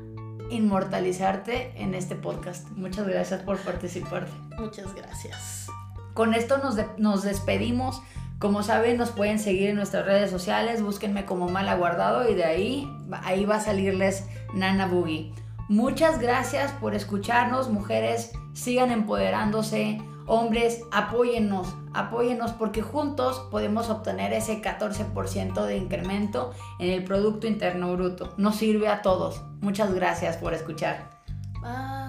inmortalizarte 0.50 1.74
en 1.76 1.96
este 1.96 2.16
podcast. 2.16 2.70
Muchas 2.70 3.06
gracias 3.06 3.42
por 3.42 3.58
participar. 3.58 4.28
Muchas 4.58 4.96
gracias. 4.96 5.68
Con 6.14 6.34
esto 6.34 6.58
nos, 6.60 6.78
nos 6.98 7.24
despedimos. 7.24 8.02
Como 8.44 8.62
saben, 8.62 8.98
nos 8.98 9.12
pueden 9.12 9.40
seguir 9.40 9.70
en 9.70 9.78
nuestras 9.78 10.06
redes 10.06 10.30
sociales, 10.30 10.82
búsquenme 10.82 11.24
como 11.24 11.48
Mala 11.48 11.76
Guardado 11.76 12.30
y 12.30 12.34
de 12.36 12.44
ahí, 12.44 12.94
ahí 13.24 13.46
va 13.46 13.56
a 13.56 13.60
salirles 13.62 14.28
Nana 14.54 14.86
Boogie. 14.86 15.34
Muchas 15.70 16.20
gracias 16.20 16.74
por 16.74 16.94
escucharnos, 16.94 17.70
mujeres, 17.70 18.34
sigan 18.52 18.92
empoderándose, 18.92 20.02
hombres, 20.26 20.82
apóyennos, 20.92 21.74
apóyennos 21.94 22.52
porque 22.52 22.82
juntos 22.82 23.48
podemos 23.50 23.90
obtener 23.90 24.34
ese 24.34 24.62
14% 24.62 25.64
de 25.64 25.78
incremento 25.78 26.52
en 26.80 26.90
el 26.90 27.06
Producto 27.06 27.48
Interno 27.48 27.94
Bruto. 27.94 28.34
Nos 28.36 28.58
sirve 28.58 28.90
a 28.90 29.02
todos. 29.02 29.42
Muchas 29.62 29.94
gracias 29.94 30.36
por 30.36 30.54
escuchar. 30.54 31.12
Bye. 31.62 32.03